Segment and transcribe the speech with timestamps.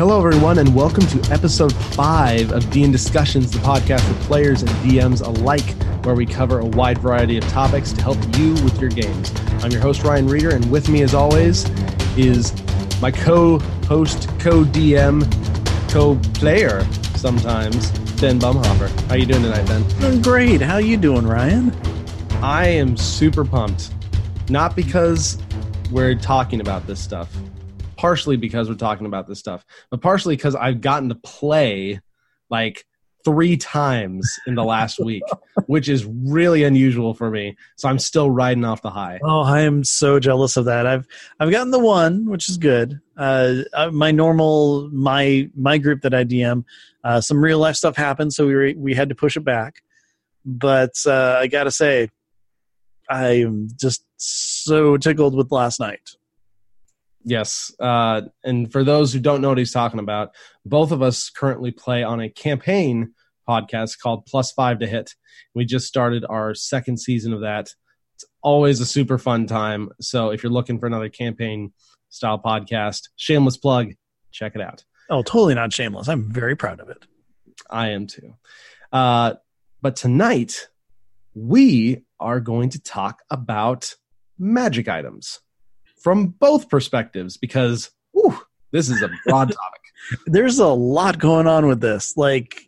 [0.00, 4.70] Hello, everyone, and welcome to episode five of DN Discussions, the podcast for players and
[4.76, 5.76] DMs alike,
[6.06, 9.30] where we cover a wide variety of topics to help you with your games.
[9.62, 11.68] I'm your host, Ryan Reeder, and with me, as always,
[12.16, 12.54] is
[13.02, 13.58] my co
[13.88, 15.20] host, co DM,
[15.90, 16.82] co player
[17.16, 17.90] sometimes,
[18.22, 18.88] Ben Bumhopper.
[19.02, 19.86] How are you doing tonight, Ben?
[19.98, 20.62] Doing great.
[20.62, 21.76] How are you doing, Ryan?
[22.42, 23.90] I am super pumped.
[24.48, 25.36] Not because
[25.90, 27.30] we're talking about this stuff,
[28.00, 32.00] partially because we're talking about this stuff, but partially because I've gotten to play
[32.48, 32.86] like
[33.26, 35.22] three times in the last week,
[35.66, 37.58] which is really unusual for me.
[37.76, 39.20] So I'm still riding off the high.
[39.22, 40.86] Oh, I am so jealous of that.
[40.86, 41.06] I've
[41.38, 42.98] I've gotten the one, which is good.
[43.18, 46.64] Uh, uh my normal my my group that I DM,
[47.04, 49.82] uh, some real life stuff happened, so we were, we had to push it back.
[50.46, 52.08] But uh, I gotta say,
[53.10, 56.16] I am just so tickled with last night.
[57.24, 57.72] Yes.
[57.78, 60.30] Uh, and for those who don't know what he's talking about,
[60.64, 63.14] both of us currently play on a campaign
[63.48, 65.14] podcast called Plus Five to Hit.
[65.54, 67.74] We just started our second season of that.
[68.14, 69.90] It's always a super fun time.
[70.00, 71.72] So if you're looking for another campaign
[72.08, 73.92] style podcast, shameless plug,
[74.30, 74.84] check it out.
[75.08, 76.08] Oh, totally not shameless.
[76.08, 77.04] I'm very proud of it.
[77.68, 78.34] I am too.
[78.92, 79.34] Uh,
[79.82, 80.68] but tonight,
[81.34, 83.94] we are going to talk about
[84.38, 85.40] magic items
[86.00, 88.38] from both perspectives because whew,
[88.72, 89.80] this is a broad topic.
[90.26, 92.16] There's a lot going on with this.
[92.16, 92.66] Like,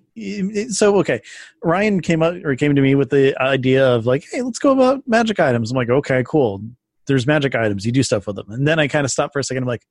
[0.68, 1.22] so okay,
[1.62, 4.72] Ryan came up or came to me with the idea of like, hey, let's go
[4.72, 5.70] about magic items.
[5.70, 6.62] I'm like, okay, cool.
[7.06, 7.84] There's magic items.
[7.84, 9.64] You do stuff with them, and then I kind of stopped for a second.
[9.64, 9.86] I'm like,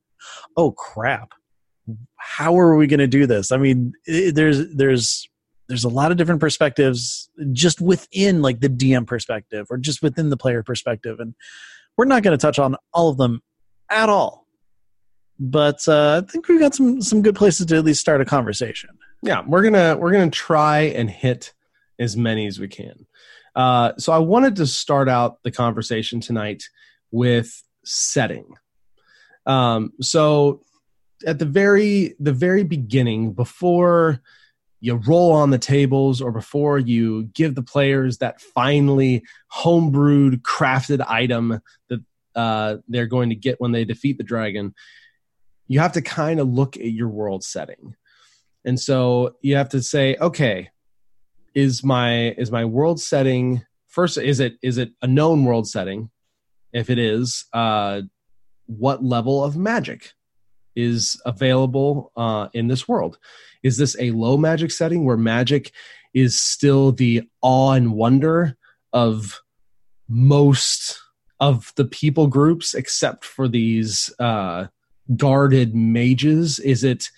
[0.56, 1.32] oh crap,
[2.16, 3.52] how are we going to do this?
[3.52, 5.28] I mean, there's there's
[5.68, 10.30] there's a lot of different perspectives just within like the DM perspective or just within
[10.30, 11.34] the player perspective, and
[11.96, 13.40] we're not going to touch on all of them
[13.90, 14.46] at all.
[15.38, 18.24] But uh, I think we've got some some good places to at least start a
[18.24, 18.90] conversation.
[19.22, 21.52] Yeah, we're gonna we're gonna try and hit
[21.98, 23.06] as many as we can.
[23.56, 26.62] Uh, so I wanted to start out the conversation tonight
[27.10, 28.46] with setting.
[29.46, 30.62] Um, so
[31.26, 34.22] at the very the very beginning, before
[34.82, 41.02] you roll on the tables or before you give the players that finely homebrewed crafted
[41.08, 42.00] item that
[42.34, 44.74] uh, they're going to get when they defeat the dragon
[45.72, 47.94] you have to kind of look at your world setting.
[48.64, 50.68] And so you have to say okay
[51.54, 56.10] is my is my world setting first is it is it a known world setting?
[56.74, 58.02] If it is uh
[58.66, 60.12] what level of magic
[60.74, 63.18] is available uh, in this world
[63.62, 65.72] is this a low magic setting where magic
[66.14, 68.56] is still the awe and wonder
[68.92, 69.40] of
[70.08, 71.00] most
[71.40, 74.66] of the people groups except for these uh,
[75.16, 76.58] guarded mages?
[76.58, 77.08] Is it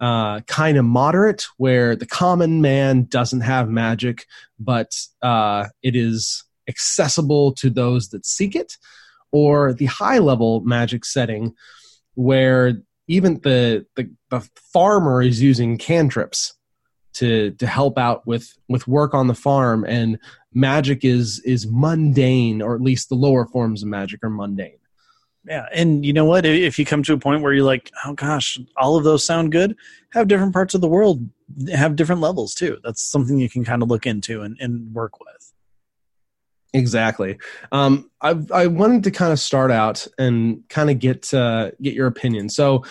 [0.00, 4.26] uh, kind of moderate where the common man doesn't have magic,
[4.58, 8.76] but uh, it is accessible to those that seek it?
[9.32, 11.54] Or the high level magic setting
[12.14, 12.74] where
[13.06, 14.40] even the, the the
[14.72, 16.54] farmer is using cantrips
[17.14, 20.18] to to help out with with work on the farm and
[20.52, 24.78] magic is is mundane or at least the lower forms of magic are mundane.
[25.46, 26.46] Yeah and you know what?
[26.46, 29.52] If you come to a point where you're like oh gosh all of those sound
[29.52, 29.76] good
[30.10, 31.28] have different parts of the world
[31.72, 32.78] have different levels too.
[32.82, 35.53] That's something you can kind of look into and, and work with
[36.74, 37.38] Exactly.
[37.70, 41.94] Um, I I wanted to kind of start out and kind of get uh, get
[41.94, 42.48] your opinion.
[42.48, 42.84] So,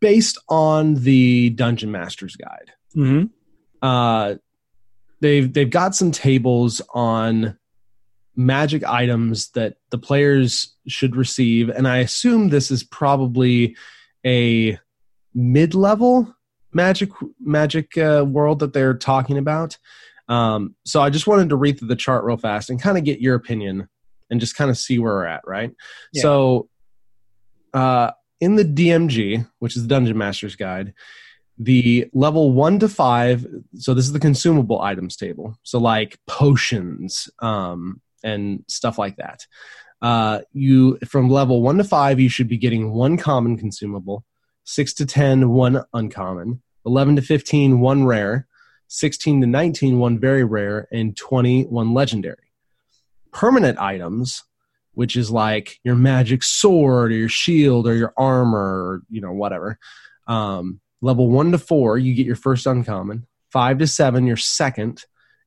[0.00, 3.26] based on the Dungeon Master's Guide, mm-hmm.
[3.86, 4.34] uh,
[5.20, 7.56] they've they've got some tables on
[8.34, 13.76] magic items that the players should receive, and I assume this is probably
[14.26, 14.76] a
[15.34, 16.34] mid level
[16.72, 17.10] magic
[17.40, 19.78] magic uh, world that they're talking about.
[20.28, 23.04] Um, so I just wanted to read through the chart real fast and kind of
[23.04, 23.88] get your opinion
[24.30, 25.74] and just kind of see where we're at, right?
[26.12, 26.22] Yeah.
[26.22, 26.68] So
[27.72, 30.94] uh, in the DMG, which is the Dungeon Master's Guide,
[31.58, 35.58] the level one to five, so this is the consumable items table.
[35.62, 39.46] So like potions um, and stuff like that.
[40.00, 44.24] Uh, you from level one to five, you should be getting one common consumable,
[44.62, 48.46] six to ten, one uncommon, eleven to fifteen, one rare,
[48.88, 52.52] 16 to 19, one very rare, and 20, one legendary.
[53.32, 54.42] Permanent items,
[54.92, 59.32] which is like your magic sword or your shield or your armor or, you know,
[59.32, 59.78] whatever.
[60.26, 63.26] Um, level one to four, you get your first uncommon.
[63.52, 65.04] Five to seven, your second.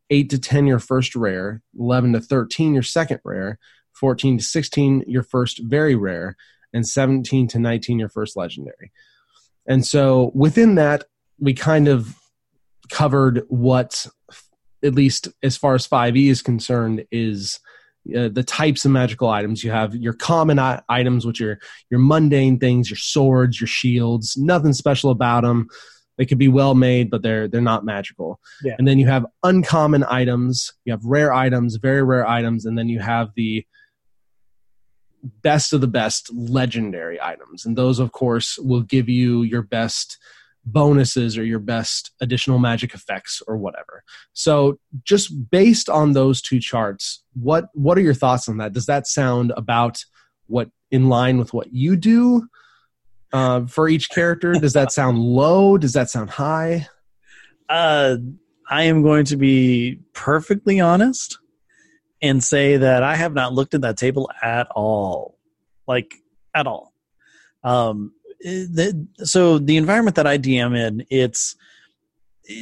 [0.10, 1.62] Eight to 10, your first rare.
[1.78, 3.60] 11 to 13, your second rare.
[3.94, 6.38] 14 to 16, your first very rare.
[6.74, 8.92] And 17 to 19, your first legendary.
[9.68, 11.06] And so within that,
[11.40, 12.16] we kind of
[12.92, 14.06] covered what,
[14.84, 17.60] at least as far as 5e is concerned, is
[18.16, 19.64] uh, the types of magical items.
[19.64, 21.60] You have your common I- items, which are
[21.90, 25.68] your mundane things, your swords, your shields, nothing special about them.
[26.18, 28.40] They could be well made, but they're they're not magical.
[28.64, 28.76] Yeah.
[28.78, 32.90] And then you have uncommon items, you have rare items, very rare items, and then
[32.90, 33.66] you have the
[35.24, 37.66] best of the best legendary items.
[37.66, 40.18] And those, of course, will give you your best
[40.66, 44.04] bonuses or your best additional magic effects or whatever.
[44.34, 48.74] So just based on those two charts, what what are your thoughts on that?
[48.74, 50.04] Does that sound about
[50.48, 52.48] what in line with what you do
[53.34, 54.54] uh, for each character?
[54.54, 55.78] Does that sound low?
[55.78, 56.88] Does that sound high?
[57.70, 58.18] Uh,
[58.70, 61.40] I am going to be perfectly honest
[62.22, 65.38] and say that I have not looked at that table at all,
[65.88, 66.14] like
[66.54, 66.94] at all.
[67.64, 71.56] Um, the, so the environment that I DM in, it's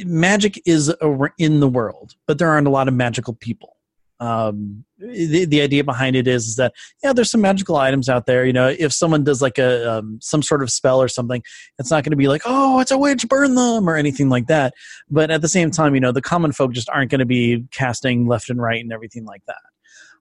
[0.04, 0.94] magic is
[1.38, 3.76] in the world, but there aren't a lot of magical people.
[4.20, 8.26] Um, the, the idea behind it is, is that yeah, there's some magical items out
[8.26, 8.44] there.
[8.44, 11.42] You know, if someone does like a um, some sort of spell or something,
[11.78, 14.46] it's not going to be like, oh, it's a witch, burn them, or anything like
[14.48, 14.74] that.
[15.10, 17.64] But at the same time, you know, the common folk just aren't going to be
[17.70, 19.56] casting left and right and everything like that.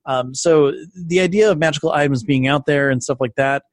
[0.06, 3.64] Um, so the idea of magical items being out there and stuff like that,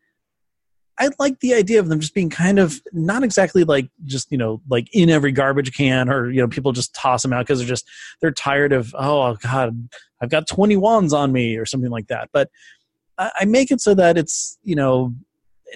[0.99, 4.39] I like the idea of them just being kind of not exactly like just you
[4.39, 7.59] know like in every garbage can or you know people just toss them out because
[7.59, 7.89] they're just
[8.21, 9.89] they're tired of oh god
[10.21, 12.31] I've got 20 wands on me or something like that.
[12.33, 12.49] But
[13.19, 15.15] I, I make it so that it's you know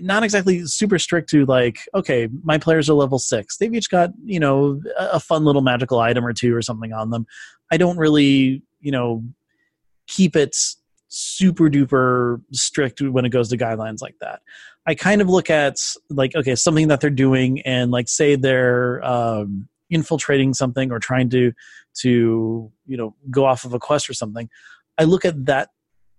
[0.01, 4.11] not exactly super strict to like okay my players are level six they've each got
[4.25, 7.27] you know a fun little magical item or two or something on them
[7.73, 9.25] i don't really you know
[10.07, 10.57] keep it
[11.11, 14.41] super duper strict when it goes to guidelines like that.
[14.87, 15.77] I kind of look at
[16.09, 21.29] like okay something that they're doing and like say they're um, infiltrating something or trying
[21.31, 21.53] to
[22.01, 24.49] to you know go off of a quest or something.
[24.99, 25.71] I look at that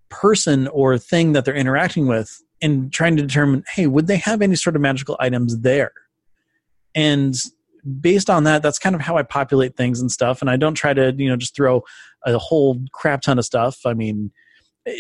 [0.09, 4.41] person or thing that they're interacting with and trying to determine hey would they have
[4.41, 5.93] any sort of magical items there?
[6.93, 7.35] And
[7.99, 10.41] based on that that's kind of how i populate things and stuff.
[10.41, 11.83] And i don't try to you know just throw
[12.25, 13.79] a whole crap ton of stuff.
[13.85, 14.31] I mean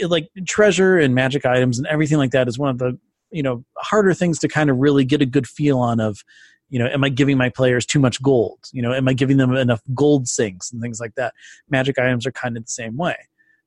[0.07, 2.97] like treasure and magic items and everything like that is one of the
[3.31, 6.23] you know harder things to kind of really get a good feel on of
[6.69, 8.59] you know am i giving my players too much gold?
[8.71, 11.33] You know am i giving them enough gold sinks and things like that?
[11.69, 13.15] Magic items are kind of the same way.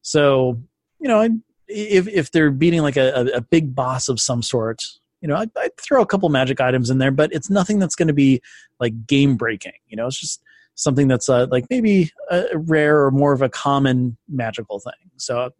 [0.02, 0.60] So
[1.00, 1.28] you know
[1.68, 4.82] if if they're beating like a, a big boss of some sort
[5.20, 7.94] you know I'd, I'd throw a couple magic items in there but it's nothing that's
[7.94, 8.42] going to be
[8.78, 10.42] like game breaking you know it's just
[10.74, 14.92] something that's uh, like maybe a rare or more of a common magical thing.
[15.16, 15.50] So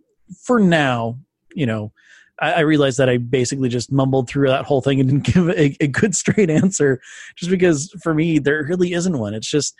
[0.42, 1.18] for now
[1.54, 1.92] you know
[2.40, 5.48] I, I realized that I basically just mumbled through that whole thing and didn't give
[5.50, 7.00] a, a good straight answer,
[7.36, 9.34] just because for me there really isn't one.
[9.34, 9.74] It's just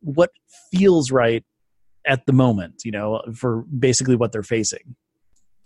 [0.00, 0.30] what
[0.72, 1.44] feels right
[2.06, 4.96] at the moment, you know, for basically what they're facing.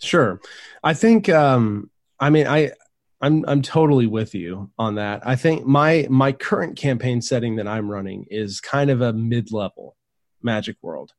[0.00, 0.40] Sure,
[0.82, 1.28] I think.
[1.28, 2.72] Um, I mean, I
[3.20, 5.26] I'm I'm totally with you on that.
[5.26, 9.52] I think my my current campaign setting that I'm running is kind of a mid
[9.52, 9.96] level
[10.42, 11.12] Magic World.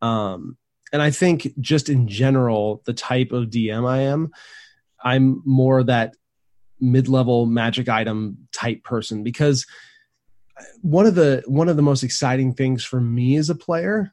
[0.00, 0.56] Um,
[0.92, 4.30] and I think just in general, the type of DM I am,
[5.02, 6.14] I'm more that
[6.80, 9.66] mid-level magic item type person because
[10.82, 14.12] one of the one of the most exciting things for me as a player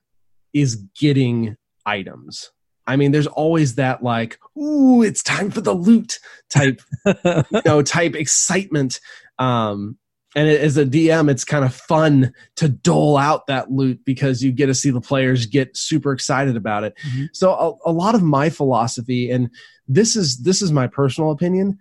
[0.54, 2.52] is getting items.
[2.86, 7.82] I mean, there's always that like, ooh, it's time for the loot type, you know,
[7.82, 9.02] type excitement.
[9.38, 9.98] Um,
[10.38, 14.52] and as a DM, it's kind of fun to dole out that loot because you
[14.52, 16.94] get to see the players get super excited about it.
[17.08, 17.26] Mm-hmm.
[17.34, 19.50] So a, a, lot of my philosophy, and
[19.88, 21.80] this is this is my personal opinion,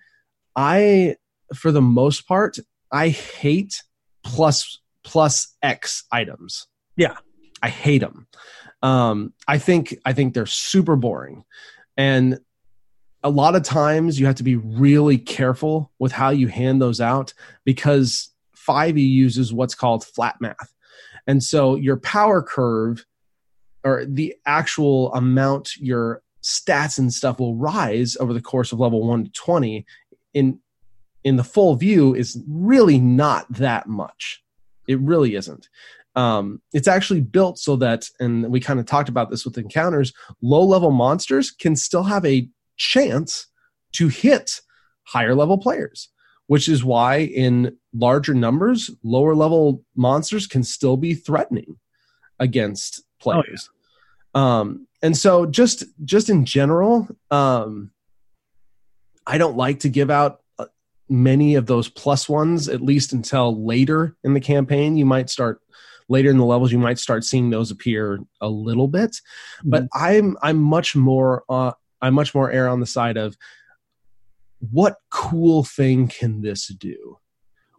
[0.56, 1.16] I
[1.54, 2.58] for the most part
[2.90, 3.82] I hate
[4.24, 6.66] plus plus X items.
[6.96, 7.16] Yeah,
[7.62, 8.26] I hate them.
[8.80, 11.44] Um, I think I think they're super boring,
[11.98, 12.40] and
[13.22, 17.02] a lot of times you have to be really careful with how you hand those
[17.02, 17.34] out
[17.66, 18.32] because
[18.66, 20.72] 5e uses what's called flat math.
[21.26, 23.04] And so your power curve
[23.84, 29.06] or the actual amount your stats and stuff will rise over the course of level
[29.06, 29.84] 1 to 20
[30.34, 30.58] in
[31.24, 34.44] in the full view is really not that much.
[34.86, 35.68] It really isn't.
[36.14, 40.12] Um, it's actually built so that, and we kind of talked about this with encounters,
[40.40, 43.48] low level monsters can still have a chance
[43.92, 44.60] to hit
[45.02, 46.08] higher level players
[46.46, 51.76] which is why in larger numbers, lower level monsters can still be threatening
[52.38, 53.70] against players.
[54.34, 54.60] Oh, yeah.
[54.60, 57.90] um, and so just just in general, um,
[59.26, 60.66] I don't like to give out uh,
[61.08, 64.96] many of those plus ones, at least until later in the campaign.
[64.96, 65.60] You might start
[66.08, 66.72] later in the levels.
[66.72, 69.70] You might start seeing those appear a little bit, mm-hmm.
[69.70, 73.36] but I'm I'm much more uh, I'm much more err on the side of
[74.58, 77.18] what cool thing can this do?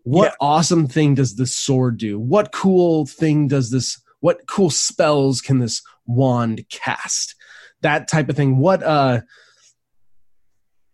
[0.04, 0.48] What yeah.
[0.48, 2.20] awesome thing does this sword do?
[2.20, 4.02] What cool thing does this?
[4.20, 7.36] What cool spells can this wand cast?
[7.82, 8.58] That type of thing.
[8.58, 9.22] What uh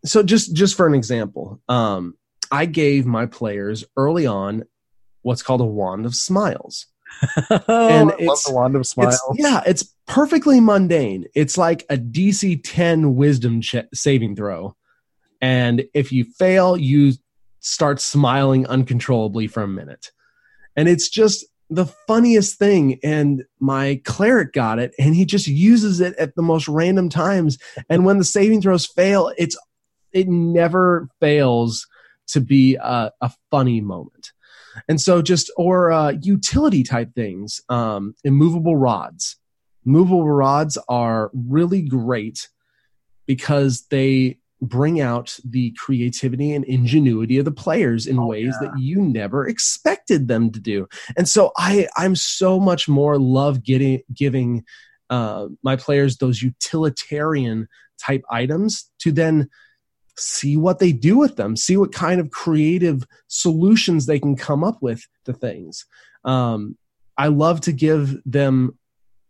[0.06, 2.16] so just just for an example um
[2.52, 4.64] i gave my players early on
[5.22, 6.88] what's called a wand of smiles
[7.50, 11.98] and I it's the wand of smiles it's, yeah it's perfectly mundane it's like a
[11.98, 14.76] dc 10 wisdom ch- saving throw
[15.44, 17.14] and if you fail you
[17.60, 20.12] start smiling uncontrollably for a minute
[20.76, 26.00] and it's just the funniest thing and my cleric got it and he just uses
[26.00, 27.58] it at the most random times
[27.90, 29.58] and when the saving throws fail it's
[30.14, 31.88] it never fails
[32.28, 34.32] to be a, a funny moment.
[34.88, 39.38] And so just or uh, utility type things, um, immovable rods.
[39.86, 42.48] Movable rods are really great
[43.26, 48.68] because they bring out the creativity and ingenuity of the players in oh, ways yeah.
[48.68, 50.88] that you never expected them to do.
[51.18, 54.64] And so I I'm so much more love getting giving
[55.10, 57.68] uh, my players those utilitarian
[58.00, 59.50] type items to then
[60.18, 64.64] see what they do with them, see what kind of creative solutions they can come
[64.64, 65.86] up with to things.
[66.24, 66.78] Um,
[67.18, 68.78] I love to give them,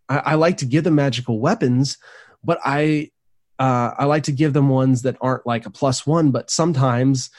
[0.09, 1.97] I, I, like to give them magical weapons,
[2.43, 3.11] but I,
[3.60, 7.29] uh, I like to give them ones that aren't like a plus one, but sometimes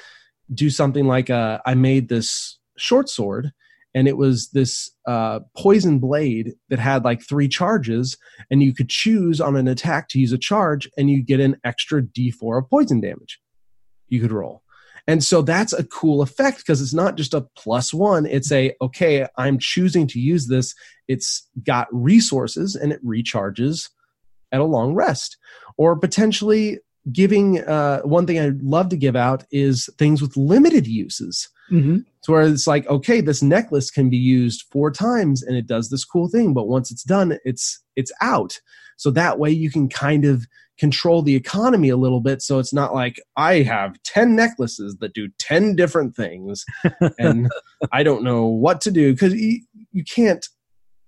[0.52, 3.52] do something like a, uh, I made this short sword
[3.94, 8.16] and it was this uh, poison blade that had like three charges
[8.50, 11.56] and you could choose on an attack to use a charge and you get an
[11.64, 13.40] extra d4 of poison damage.
[14.08, 14.62] You could roll.
[15.06, 18.26] And so that's a cool effect because it's not just a plus one.
[18.26, 20.74] It's a okay i'm choosing to use this.
[21.08, 23.90] It's got resources and it recharges
[24.54, 25.36] at a long rest
[25.76, 26.78] or potentially
[27.12, 31.98] giving uh, one thing i'd love to give out is things with limited uses Mm-hmm.
[32.20, 35.90] So where it's like, okay, this necklace can be used four times and it does
[35.90, 38.58] this cool thing, but once it's done, it's it's out.
[38.96, 40.46] So that way you can kind of
[40.78, 42.42] control the economy a little bit.
[42.42, 46.64] So it's not like I have 10 necklaces that do 10 different things
[47.18, 47.50] and
[47.92, 49.60] I don't know what to do because you,
[49.92, 50.46] you can't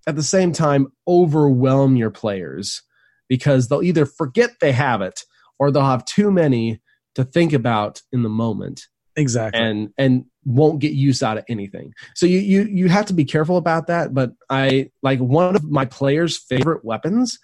[0.07, 2.83] at the same time overwhelm your players
[3.29, 5.23] because they'll either forget they have it
[5.59, 6.81] or they'll have too many
[7.15, 11.93] to think about in the moment exactly and and won't get use out of anything.
[12.15, 14.15] So you you you have to be careful about that.
[14.15, 17.39] But I like one of my players' favorite weapons.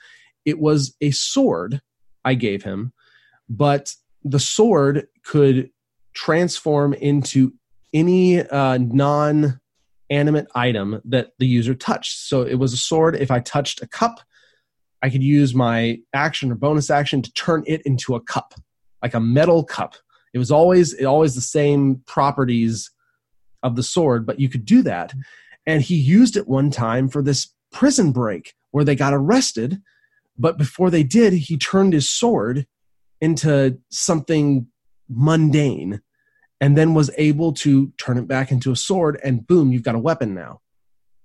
[0.45, 1.81] It was a sword
[2.25, 2.93] I gave him,
[3.49, 5.71] but the sword could
[6.15, 7.53] transform into
[7.93, 9.61] any uh, non
[10.11, 12.19] animate item that the user touched.
[12.19, 13.17] So it was a sword.
[13.17, 14.21] If I touched a cup,
[15.03, 18.55] I could use my action or bonus action to turn it into a cup,
[19.03, 19.97] like a metal cup.
[20.33, 22.91] It was always it always the same properties
[23.63, 25.13] of the sword, but you could do that.
[25.67, 29.81] And he used it one time for this prison break where they got arrested.
[30.39, 32.67] But before they did, he turned his sword
[33.21, 34.67] into something
[35.09, 36.01] mundane
[36.61, 39.21] and then was able to turn it back into a sword.
[39.23, 40.62] And boom, you've got a weapon now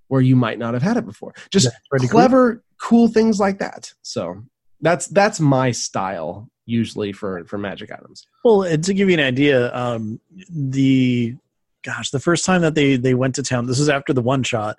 [0.08, 1.34] where you might not have had it before.
[1.50, 1.68] Just
[2.08, 2.62] clever, cool.
[2.78, 3.92] cool things like that.
[4.02, 4.42] So
[4.80, 8.26] that's that's my style usually for for magic items.
[8.44, 11.36] Well, to give you an idea, um, the
[11.82, 14.42] gosh, the first time that they they went to town, this was after the one
[14.42, 14.76] shot,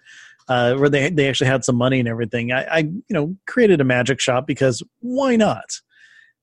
[0.48, 2.52] uh, where they they actually had some money and everything.
[2.52, 5.80] I, I you know created a magic shop because why not?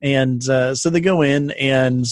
[0.03, 2.05] And uh, so they go in and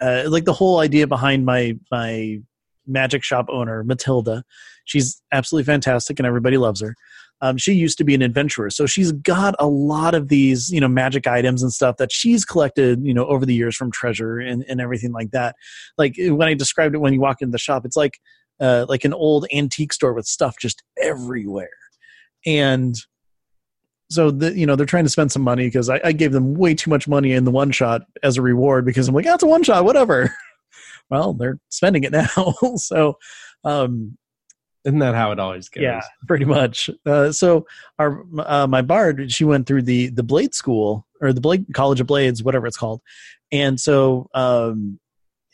[0.00, 2.40] uh, like the whole idea behind my my
[2.86, 4.44] magic shop owner Matilda,
[4.88, 6.94] she's absolutely fantastic and everybody loves her.
[7.40, 8.68] Um, she used to be an adventurer.
[8.68, 12.44] So she's got a lot of these you know magic items and stuff that she's
[12.44, 15.54] collected you know over the years from treasure and, and everything like that.
[15.96, 18.18] Like when i described it when you walk into the shop it's like
[18.60, 21.68] uh, like an old antique store with stuff just everywhere.
[22.44, 22.96] And
[24.10, 26.54] so the, you know they're trying to spend some money because I, I, gave them
[26.54, 29.42] way too much money in the one shot as a reward because I'm like that's
[29.42, 30.34] a one shot whatever.
[31.10, 33.18] well, they're spending it now, so
[33.64, 34.16] um,
[34.88, 35.82] isn't that how it always goes?
[35.82, 36.90] Yeah, pretty much.
[37.06, 37.66] Uh, so
[37.98, 42.00] our uh, my bard, she went through the the blade school or the blade college
[42.00, 43.00] of blades, whatever it's called,
[43.52, 44.98] and so um,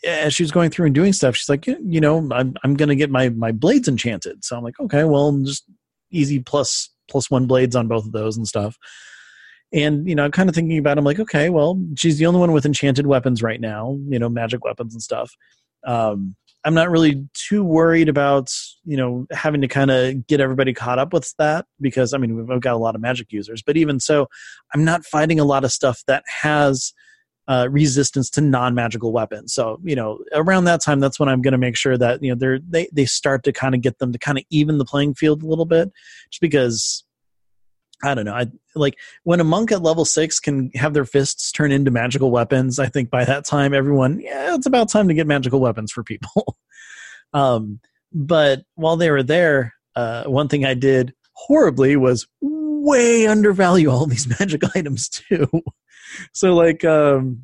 [0.07, 2.95] as she was going through and doing stuff, she's like, you know, I'm I'm gonna
[2.95, 4.45] get my my blades enchanted.
[4.45, 5.65] So I'm like, okay, well, just
[6.11, 8.77] easy plus plus one blades on both of those and stuff.
[9.73, 12.27] And you know, I'm kind of thinking about, it, I'm like, okay, well, she's the
[12.27, 15.33] only one with enchanted weapons right now, you know, magic weapons and stuff
[15.85, 18.51] Um, I'm not really too worried about
[18.85, 22.37] you know having to kind of get everybody caught up with that because I mean
[22.37, 24.29] we've got a lot of magic users, but even so,
[24.75, 26.93] I'm not fighting a lot of stuff that has
[27.47, 29.53] uh, resistance to non-magical weapons.
[29.53, 32.31] So you know around that time, that's when I'm going to make sure that you
[32.31, 34.85] know they're they they start to kind of get them to kind of even the
[34.85, 35.93] playing field a little bit,
[36.31, 37.05] just because
[38.05, 38.35] I don't know.
[38.35, 42.31] I like when a monk at level six can have their fists turn into magical
[42.31, 42.79] weapons.
[42.79, 46.05] I think by that time, everyone, yeah, it's about time to get magical weapons for
[46.05, 46.57] people.
[47.33, 47.81] um,
[48.13, 54.07] but while they were there, uh, one thing I did horribly was way undervalue all
[54.07, 55.49] these magic items too.
[56.33, 57.43] so like, um,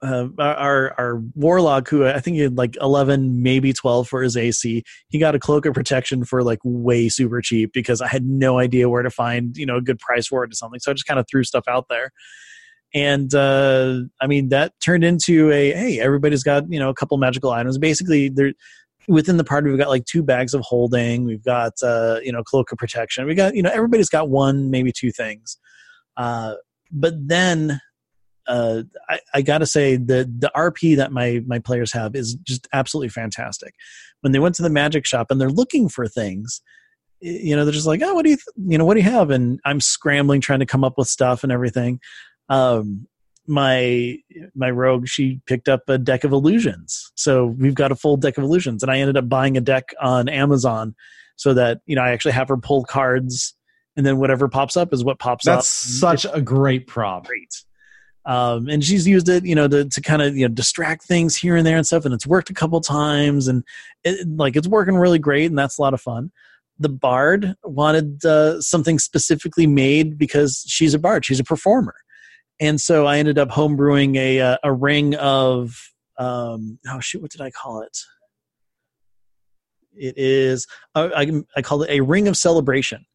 [0.00, 4.36] uh, our our warlock who I think he had like eleven, maybe twelve for his
[4.36, 4.84] AC.
[5.08, 8.58] He got a cloak of protection for like way super cheap because I had no
[8.58, 10.80] idea where to find you know a good price for it or something.
[10.80, 12.12] So I just kind of threw stuff out there,
[12.94, 17.16] and uh, I mean that turned into a hey, everybody's got you know a couple
[17.18, 17.76] magical items.
[17.76, 18.52] Basically, there
[19.08, 21.24] within the party we've got like two bags of holding.
[21.24, 23.26] We've got uh, you know cloak of protection.
[23.26, 25.56] We got you know everybody's got one, maybe two things.
[26.16, 26.54] Uh,
[26.92, 27.80] but then
[28.48, 32.34] uh, I, I got to say the the RP that my my players have is
[32.34, 33.74] just absolutely fantastic.
[34.22, 36.60] When they went to the magic shop and they're looking for things,
[37.20, 39.10] you know, they're just like, oh, what do you th- you know, what do you
[39.10, 39.30] have?
[39.30, 42.00] And I'm scrambling trying to come up with stuff and everything.
[42.48, 43.06] Um,
[43.46, 44.16] my
[44.54, 48.38] my rogue she picked up a deck of illusions, so we've got a full deck
[48.38, 50.94] of illusions, and I ended up buying a deck on Amazon
[51.36, 53.54] so that you know I actually have her pull cards
[53.98, 56.12] and then whatever pops up is what pops That's up.
[56.12, 57.26] That's such a great prop.
[57.26, 57.64] Great.
[58.28, 61.34] Um, and she's used it, you know, to, to kind of you know distract things
[61.34, 63.64] here and there and stuff, and it's worked a couple times, and
[64.04, 66.30] it, like it's working really great, and that's a lot of fun.
[66.78, 71.94] The bard wanted uh, something specifically made because she's a bard, she's a performer,
[72.60, 75.80] and so I ended up homebrewing a uh, a ring of
[76.18, 77.98] um, oh shoot, what did I call it?
[79.96, 83.06] It is uh, I I call it a ring of celebration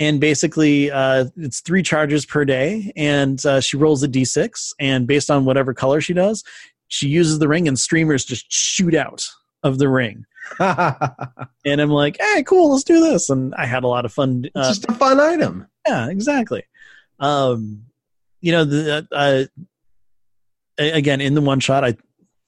[0.00, 2.90] and basically uh, it's three charges per day.
[2.96, 6.42] And uh, she rolls a d6 and based on whatever color she does
[6.90, 9.26] she uses the ring and streamers just shoot out
[9.62, 10.26] of the ring.
[10.58, 13.30] And i'm like hey cool let's do this.
[13.30, 15.68] And i had a lot of fun uh, it's just a fun item.
[15.86, 16.64] Yeah exactly.
[17.20, 17.84] Um,
[18.40, 19.44] you know the uh,
[20.78, 21.94] again in the one shot i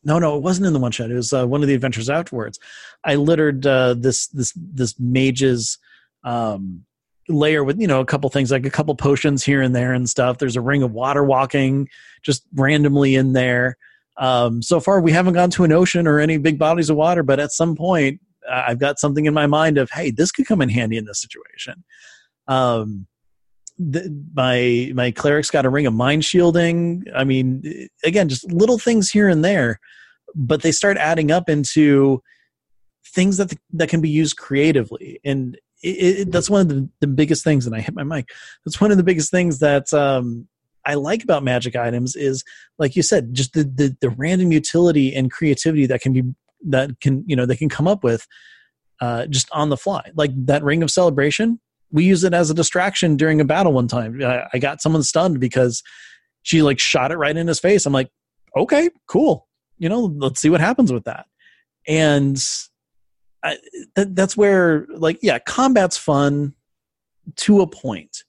[0.05, 1.11] no no it wasn't in the one shot.
[1.11, 2.59] It was uh, one of the adventures afterwards.
[3.05, 5.79] I littered uh, this this this mage's
[6.25, 6.85] um,
[7.28, 10.08] layer with you know a couple things like a couple potions here and there and
[10.08, 10.38] stuff.
[10.38, 11.88] There's a ring of water walking
[12.22, 13.76] just randomly in there.
[14.16, 17.22] Um, so far we haven't gone to an ocean or any big bodies of water
[17.22, 20.46] but at some point uh, i've got something in my mind of hey this could
[20.46, 21.82] come in handy in this situation.
[22.46, 23.06] Um,
[23.78, 27.04] the, my my cleric's got a ring of mind shielding.
[27.14, 29.80] I mean again just little things here and there
[30.35, 32.22] but they start adding up into
[33.06, 35.20] things that that can be used creatively.
[35.24, 38.29] And it, it, that's one of the, the biggest things and i hit my mic.
[38.64, 40.49] That's one of the biggest things that um,
[40.85, 42.45] i like about magic items is
[42.79, 46.23] like you said just the, the, the random utility and creativity that can be
[46.64, 48.27] that can you know they can come up with
[49.01, 50.12] uh, just on the fly.
[50.14, 51.61] Like that ring of celebration
[51.92, 54.23] we use it as a distraction during a battle one time.
[54.23, 55.83] I, I got someone stunned because
[56.42, 57.85] she like shot it right in his face.
[57.85, 58.11] I'm like
[58.57, 59.49] okay cool.
[59.79, 61.27] You know let's see what happens with that.
[61.87, 62.42] And
[63.44, 63.59] I,
[63.96, 66.55] that, that's where like yeah combat's fun
[67.37, 68.24] to a point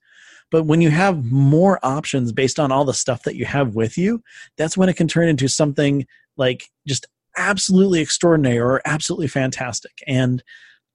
[0.52, 3.98] but when you have more options based on all the stuff that you have with
[3.98, 4.24] you
[4.58, 6.06] that's when it can turn into something
[6.38, 9.92] like just absolutely extraordinary or absolutely fantastic.
[10.08, 10.44] And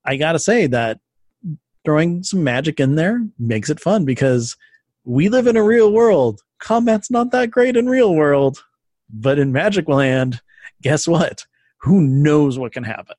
[0.05, 1.01] i gotta say that
[1.85, 4.57] throwing some magic in there makes it fun because
[5.05, 6.43] we live in a real world.
[6.59, 8.65] Combat's not that great in real world
[9.11, 10.41] but in magic land
[10.83, 11.47] guess what?
[11.83, 13.17] Who knows what can happen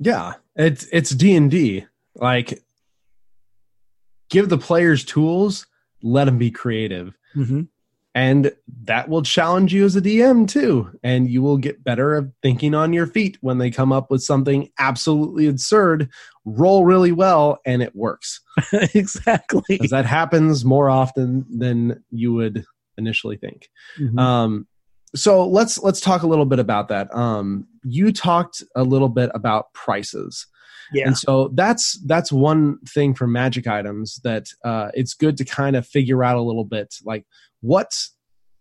[0.00, 1.86] yeah, it's it's D and D.
[2.16, 2.60] Like,
[4.30, 5.66] give the players tools,
[6.02, 7.62] let them be creative, mm-hmm.
[8.14, 8.52] and
[8.84, 10.90] that will challenge you as a DM too.
[11.02, 14.22] And you will get better at thinking on your feet when they come up with
[14.22, 16.08] something absolutely absurd.
[16.46, 18.40] Roll really well, and it works.
[18.72, 22.64] exactly, because that happens more often than you would
[22.96, 23.68] initially think.
[23.98, 24.18] Mm-hmm.
[24.18, 24.66] Um,
[25.14, 27.14] so let's let's talk a little bit about that.
[27.14, 30.46] Um, you talked a little bit about prices.
[30.92, 31.06] Yeah.
[31.06, 35.76] And so that's that's one thing for magic items that uh, it's good to kind
[35.76, 37.24] of figure out a little bit like
[37.60, 37.92] what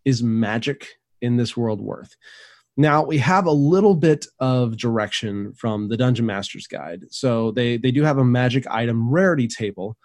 [0.06, 0.88] is magic
[1.22, 2.16] in this world worth.
[2.78, 7.06] Now we have a little bit of direction from the Dungeon Master's Guide.
[7.10, 9.98] So they they do have a magic item rarity table.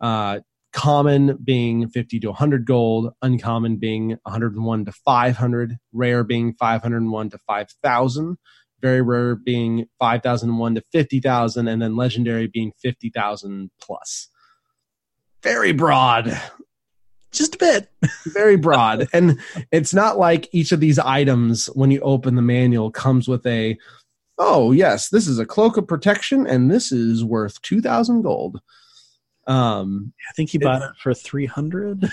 [0.00, 0.40] Uh,
[0.76, 7.38] common being 50 to 100 gold, uncommon being 101 to 500, rare being 501 to
[7.38, 8.36] 5,000,
[8.82, 14.28] very rare being 5,001 to 50,000, and then legendary being 50,000 plus.
[15.42, 16.38] Very broad.
[17.32, 17.90] Just a bit.
[18.26, 19.08] very broad.
[19.14, 19.40] And
[19.72, 23.78] it's not like each of these items, when you open the manual, comes with a,
[24.36, 28.60] oh, yes, this is a cloak of protection, and this is worth 2,000 gold.
[29.46, 32.10] Um, I think he bought it, it for 300.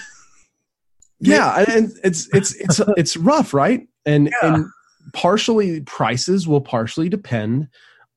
[1.20, 3.88] yeah, and it's it's it's it's rough, right?
[4.06, 4.56] And yeah.
[4.56, 4.66] and
[5.14, 7.68] partially prices will partially depend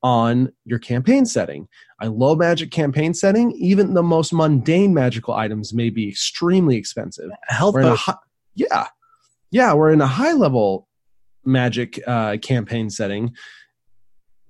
[0.03, 1.67] on your campaign setting.
[2.01, 7.31] A low magic campaign setting, even the most mundane magical items may be extremely expensive.
[7.47, 7.75] Health
[8.55, 8.87] yeah,
[9.51, 10.87] yeah, we're in a high level
[11.45, 13.33] magic uh, campaign setting.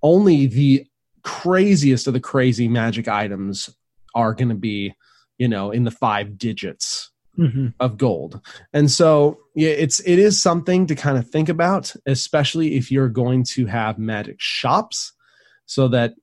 [0.02, 0.86] Only the
[1.24, 3.70] craziest of the crazy magic items
[4.18, 4.94] are going to be,
[5.38, 7.68] you know, in the five digits mm-hmm.
[7.80, 8.42] of gold.
[8.74, 13.10] And so yeah, it's it is something to kind of think about, especially if you're
[13.10, 15.14] going to have magic shops,
[15.66, 16.16] so that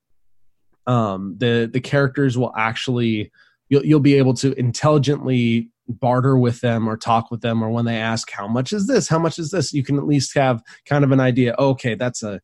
[0.86, 3.30] um, the the characters will actually
[3.68, 7.84] you'll you'll be able to intelligently barter with them or talk with them or when
[7.84, 10.62] they ask how much is this how much is this you can at least have
[10.86, 12.40] kind of an idea okay that's a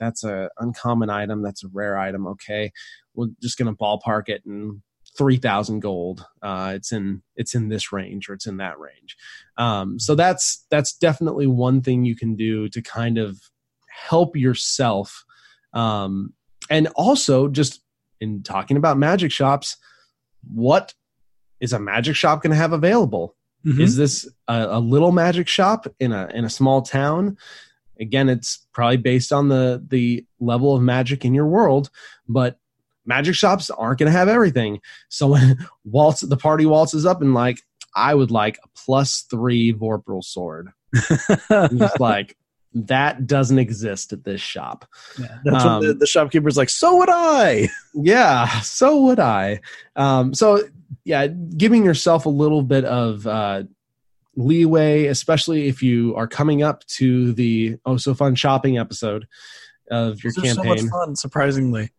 [0.00, 2.72] that's a uncommon item that's a rare item okay
[3.14, 4.82] we're just going to ballpark it and
[5.16, 6.26] 3000 gold.
[6.42, 9.16] Uh, it's in it's in this range or it's in that range.
[9.56, 13.38] Um, so that's that's definitely one thing you can do to kind of
[13.88, 15.24] help yourself.
[15.72, 16.32] Um,
[16.70, 17.80] and also just
[18.20, 19.76] in talking about magic shops
[20.52, 20.94] what
[21.60, 23.34] is a magic shop going to have available?
[23.64, 23.80] Mm-hmm.
[23.80, 27.38] is this a, a little magic shop in a in a small town?
[27.98, 31.90] Again it's probably based on the the level of magic in your world
[32.28, 32.58] but
[33.06, 34.80] magic shops aren't going to have everything.
[35.08, 37.60] So when waltz the party waltzes up and like,
[37.96, 40.70] I would like a plus three Vorpal sword.
[40.94, 42.36] just like
[42.74, 44.84] that doesn't exist at this shop.
[45.18, 46.70] Yeah, that's um, what the, the, shopkeeper's like.
[46.70, 47.68] So would I.
[47.96, 49.60] Yeah, so would I.
[49.94, 50.64] Um, so
[51.04, 53.62] yeah, giving yourself a little bit of uh,
[54.34, 59.28] leeway, especially if you are coming up to the oh so fun shopping episode
[59.92, 60.54] of your campaign.
[60.54, 61.90] So much fun, surprisingly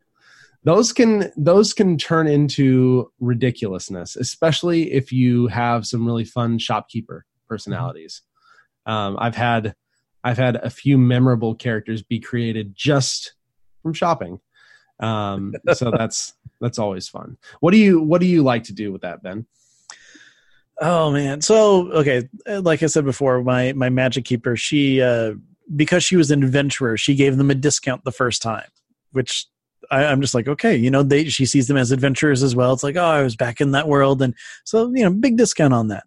[0.65, 7.25] those can those can turn into ridiculousness especially if you have some really fun shopkeeper
[7.47, 8.23] personalities.
[8.85, 9.75] Um, i've had
[10.23, 13.33] i've had a few memorable characters be created just
[13.81, 14.39] from shopping.
[14.99, 17.37] Um, so that's that's always fun.
[17.59, 19.45] What do you what do you like to do with that ben?
[20.81, 21.41] Oh man.
[21.41, 25.33] So okay like i said before my my magic keeper she uh
[25.75, 28.67] because she was an adventurer she gave them a discount the first time
[29.13, 29.47] which
[29.91, 32.73] I, am just like, okay, you know, they she sees them as adventurers as well.
[32.73, 35.73] It's like, oh, I was back in that world, and so you know, big discount
[35.73, 36.03] on that.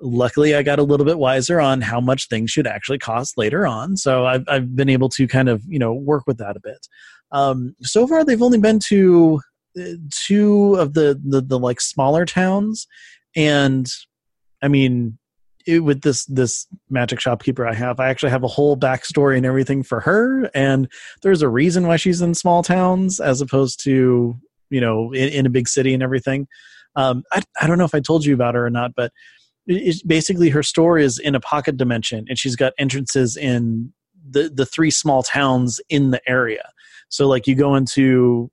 [0.00, 3.66] Luckily, I got a little bit wiser on how much things should actually cost later
[3.66, 6.60] on, so I've I've been able to kind of you know work with that a
[6.60, 6.86] bit.
[7.32, 9.40] Um, so far, they've only been to
[9.78, 12.86] uh, two of the, the the like smaller towns,
[13.36, 13.86] and
[14.62, 15.18] I mean,
[15.66, 19.46] it, with this this magic shopkeeper I have, I actually have a whole backstory and
[19.46, 20.90] everything for her, and
[21.22, 24.36] there's a reason why she's in small towns as opposed to
[24.70, 26.46] you know in, in a big city and everything.
[26.96, 29.12] Um, I I don't know if I told you about her or not, but
[29.66, 33.92] it, basically her story is in a pocket dimension, and she's got entrances in
[34.28, 36.70] the the three small towns in the area.
[37.08, 38.50] So like you go into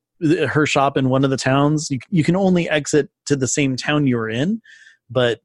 [0.48, 3.76] her shop in one of the towns, you you can only exit to the same
[3.76, 4.62] town you were in,
[5.10, 5.42] but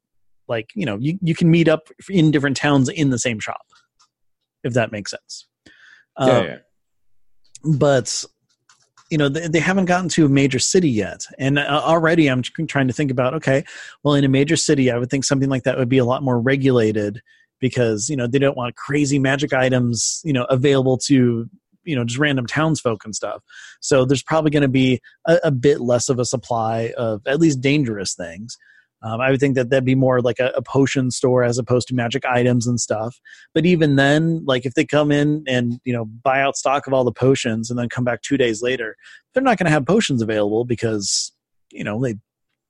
[0.49, 3.63] like you know you, you can meet up in different towns in the same shop
[4.65, 5.49] if that makes sense.
[6.19, 6.57] Yeah, uh, yeah.
[7.65, 8.25] but
[9.11, 11.25] you know they, they haven't gotten to a major city yet.
[11.39, 13.65] And uh, already i'm trying to think about okay
[14.03, 16.23] well in a major city i would think something like that would be a lot
[16.23, 17.21] more regulated
[17.61, 21.49] because you know they don't want crazy magic items you know available to
[21.85, 23.43] you know just random townsfolk and stuff.
[23.81, 27.41] So there's probably going to be a, a, bit less of a supply of at
[27.41, 28.57] least dangerous things
[29.03, 31.88] um, I would think that that'd be more like a, a, potion store as opposed
[31.88, 33.21] to magic items and stuff.
[33.53, 36.93] But even then, like if they come in and you know buy out stock of
[36.93, 38.97] all the potions and then come back two days later,
[39.33, 41.33] they're not going to have potions available because
[41.71, 42.15] you know they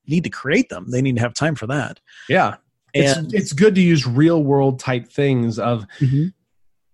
[0.06, 0.90] need to create them.
[0.90, 2.00] They need to have time for that.
[2.28, 2.56] Yeah,
[2.94, 5.58] and, it's it's good to use real world type things.
[5.58, 6.28] Of mm-hmm.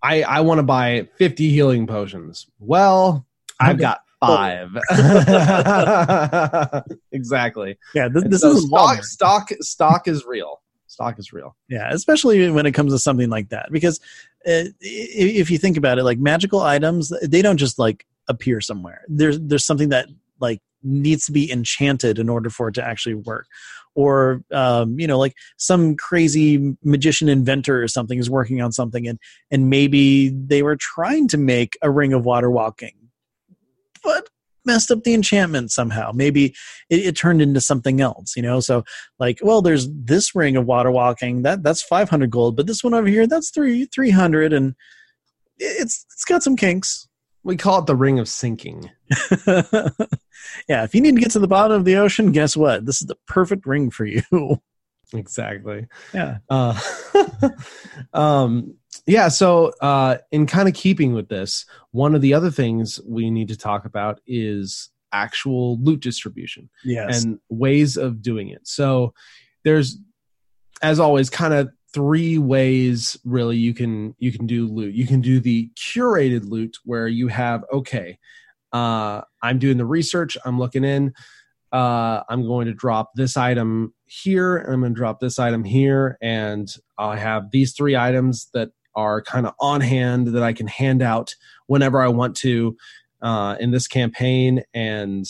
[0.03, 2.47] I I want to buy fifty healing potions.
[2.59, 3.25] Well,
[3.61, 4.71] I've got five.
[7.13, 7.79] exactly.
[7.95, 9.05] Yeah, this, this so is stock.
[9.05, 10.61] Stock stock is real.
[10.87, 11.57] Stock is real.
[11.69, 14.01] Yeah, especially when it comes to something like that, because
[14.47, 19.03] uh, if you think about it, like magical items, they don't just like appear somewhere.
[19.09, 20.09] There's there's something that
[20.41, 23.47] like needs to be enchanted in order for it to actually work
[23.99, 29.09] or um, you know like some crazy magician inventor or something is working on something
[29.09, 29.19] and
[29.51, 32.93] and maybe they were trying to make a ring of water walking
[34.09, 34.27] but
[34.65, 36.13] messed up the enchantment somehow.
[36.15, 36.55] Maybe
[36.89, 38.61] it, it, turned into something else you know?
[38.61, 38.85] So
[39.19, 41.43] like well there's this ring of water walking.
[41.43, 44.75] That that's 500 gold but this one over here that's 3 300 and
[45.59, 47.07] it's it's got some kinks.
[47.45, 48.91] We call it the ring of sinking.
[50.69, 52.87] Yeah if you need to get to the bottom of the ocean guess what?
[52.87, 54.23] This is the perfect ring for you.
[55.15, 55.87] Exactly.
[56.13, 56.39] Yeah.
[56.49, 56.79] Uh,
[58.13, 58.77] um
[59.09, 63.31] yeah so uh in kind of keeping with this one of the other things we
[63.31, 67.25] need to talk about is actual loot distribution yes.
[67.25, 69.13] and ways of doing it so
[69.65, 69.99] there's
[70.83, 75.21] as always kind of three ways really you can you can do loot you can
[75.21, 78.19] do the curated loot where you have okay
[78.73, 81.13] uh i'm doing the research i'm looking in
[81.73, 85.65] uh i'm going to drop this item here and i'm going to drop this item
[85.65, 90.53] here and i have these three items that are kind of on hand that i
[90.53, 91.35] can hand out
[91.69, 92.77] whenever i want to
[93.23, 94.63] uh in this campaign.
[94.75, 95.27] And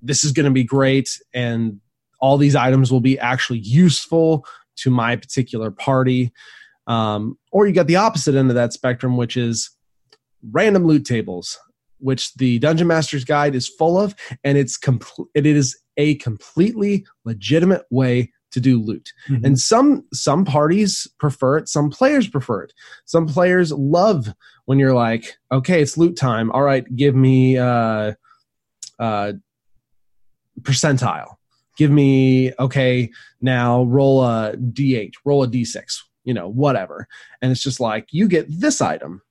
[0.00, 1.18] this is going to be great.
[1.34, 1.80] And
[2.20, 4.44] all these items will be actually useful
[4.76, 6.32] to my particular party.
[6.86, 9.70] Um, or you got the opposite end of that spectrum, which is
[10.50, 11.58] random loot tables,
[11.98, 17.04] which the Dungeon Master's Guide is full of, and it's compl- it is a completely
[17.24, 19.12] legitimate way to do loot.
[19.28, 19.44] Mm-hmm.
[19.44, 22.72] And some some parties prefer it, some players prefer it.
[23.04, 24.32] Some players love
[24.64, 26.50] when you're like, okay, it's loot time.
[26.52, 28.12] All right, give me uh,
[28.98, 29.32] uh,
[30.62, 31.38] percentile
[31.78, 33.08] give me okay
[33.40, 37.06] now roll a d8 roll a d6 you know whatever
[37.40, 39.22] and it's just like you get this item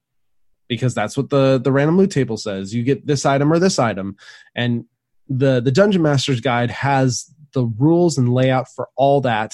[0.68, 3.78] because that's what the the random loot table says you get this item or this
[3.78, 4.16] item
[4.56, 4.86] and
[5.30, 9.54] the the dungeon master's guide has the rules and layout for all that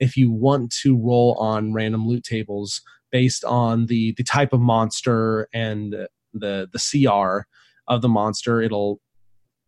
[0.00, 4.60] if you want to roll on random loot tables based on the the type of
[4.60, 5.94] monster and
[6.32, 7.46] the the cr
[7.86, 8.60] of the monster.
[8.60, 9.00] It'll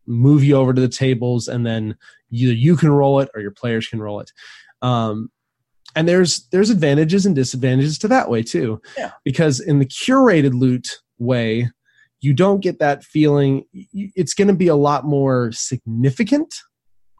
[0.05, 1.95] move you over to the tables and then
[2.29, 4.33] either you can roll it or your players can roll it.
[4.81, 5.29] Um,
[5.95, 8.81] and there's there's advantages and disadvantages to that way too.
[8.97, 9.11] Yeah.
[9.23, 11.71] because in the curated loot way
[12.19, 16.53] you don't get that feeling it's going to be a lot more significant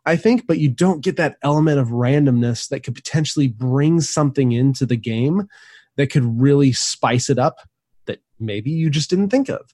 [0.08, 4.52] i think but you don't get that element of randomness that could potentially bring something
[4.52, 5.48] into the game
[5.96, 7.60] that could really spice it up
[8.06, 9.74] that maybe you just didn't think of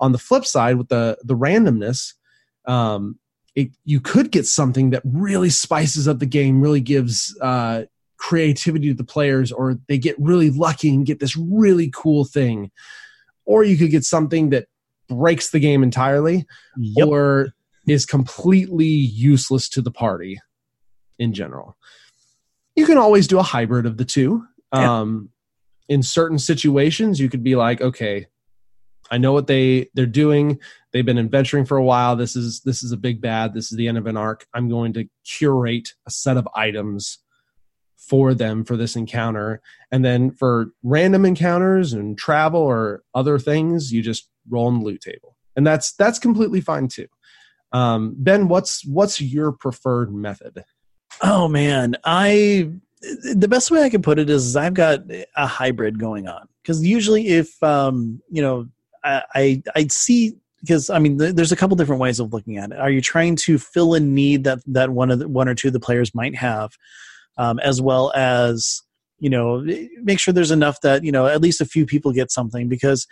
[0.00, 2.14] on the flip side with the the randomness
[2.64, 3.18] um,
[3.54, 7.84] it, you could get something that really spices up the game, really gives uh,
[8.16, 12.70] creativity to the players, or they get really lucky and get this really cool thing.
[13.44, 14.68] Or you could get something that
[15.08, 16.46] breaks the game entirely,
[16.78, 17.08] yep.
[17.08, 17.52] or
[17.86, 20.40] is completely useless to the party
[21.18, 21.76] in general.
[22.76, 24.44] You can always do a hybrid of the two.
[24.72, 25.00] Yeah.
[25.00, 25.30] Um,
[25.88, 28.26] in certain situations, you could be like, okay,
[29.10, 30.58] I know what they they're doing.
[30.92, 32.16] They've been adventuring for a while.
[32.16, 33.52] This is this is a big bad.
[33.52, 34.46] This is the end of an arc.
[34.54, 37.18] I'm going to curate a set of items
[37.98, 39.60] for them for this encounter.
[39.90, 44.84] And then for random encounters and travel or other things, you just roll on the
[44.84, 45.36] loot table.
[45.56, 47.06] And that's that's completely fine too.
[47.72, 50.64] Um, ben, what's what's your preferred method?
[51.22, 52.70] Oh man, I
[53.34, 55.00] the best way I can put it is I've got
[55.36, 58.68] a hybrid going on because usually if um, you know
[59.04, 62.78] I I'd see because I mean there's a couple different ways of looking at it.
[62.78, 65.68] Are you trying to fill a need that that one of the, one or two
[65.68, 66.72] of the players might have,
[67.36, 68.82] um, as well as
[69.18, 69.64] you know
[70.02, 73.06] make sure there's enough that you know at least a few people get something because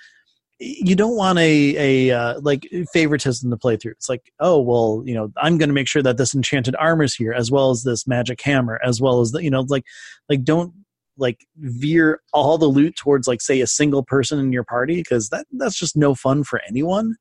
[0.60, 3.92] you don't want a a uh, like favoritism to play through.
[3.92, 7.14] It's like, oh well, you know, I'm going to make sure that this enchanted armor's
[7.14, 9.84] here, as well as this magic hammer, as well as the you know, like
[10.28, 10.74] like don't
[11.16, 15.30] like veer all the loot towards like say a single person in your party because
[15.30, 17.16] that that's just no fun for anyone.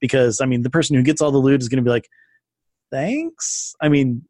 [0.00, 2.08] Because i mean the person who gets all the loot is going to be like
[2.90, 3.74] thanks.
[3.80, 4.22] I mean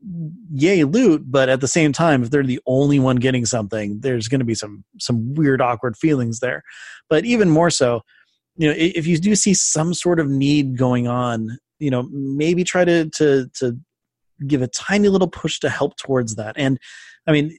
[0.53, 4.29] yay loot but at the same time if they're the only one getting something there's
[4.29, 6.63] going to be some some weird awkward feelings there.
[7.09, 8.03] But even more so
[8.61, 12.63] you know if you do see some sort of need going on you know maybe
[12.63, 13.77] try to to to
[14.47, 16.55] give a tiny little push to help towards that.
[16.57, 16.79] And
[17.27, 17.57] i mean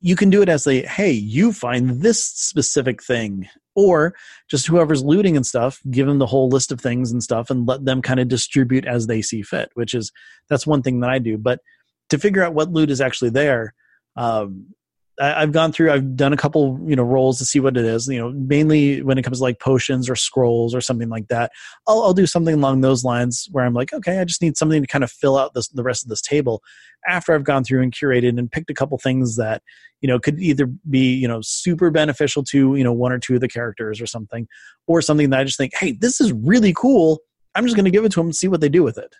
[0.00, 4.14] you can do it as a hey you find this specific thing or
[4.48, 7.68] just whoever's looting and stuff give them the whole list of things and stuff and
[7.68, 10.10] let them kind of distribute as they see fit which is
[10.48, 11.38] that's one thing that i do.
[11.38, 11.60] But
[12.08, 13.74] to figure out what loot is actually there
[14.16, 14.74] um,
[15.18, 15.90] I've gone through.
[15.90, 18.08] I've done a couple, you know, rolls to see what it is.
[18.08, 21.52] You know, mainly when it comes to like potions or scrolls or something like that.
[21.86, 24.80] I'll, I'll do something along those lines where I'm like, okay, I just need something
[24.80, 26.62] to kind of fill out this the rest of this table.
[27.06, 29.62] After I've gone through and curated and picked a couple things that
[30.00, 33.34] you know could either be you know super beneficial to you know one or two
[33.34, 34.48] of the characters or something,
[34.86, 37.18] or something that I just think, hey, this is really cool.
[37.54, 39.14] I'm just going to give it to them and see what they do with it.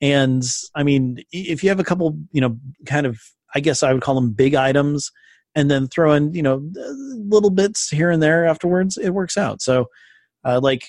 [0.00, 3.20] And I mean, if you have a couple, you know, kind of
[3.54, 5.10] I guess I would call them big items,
[5.54, 8.96] and then throw in you know little bits here and there afterwards.
[8.96, 9.62] It works out.
[9.62, 9.86] So,
[10.44, 10.88] uh, like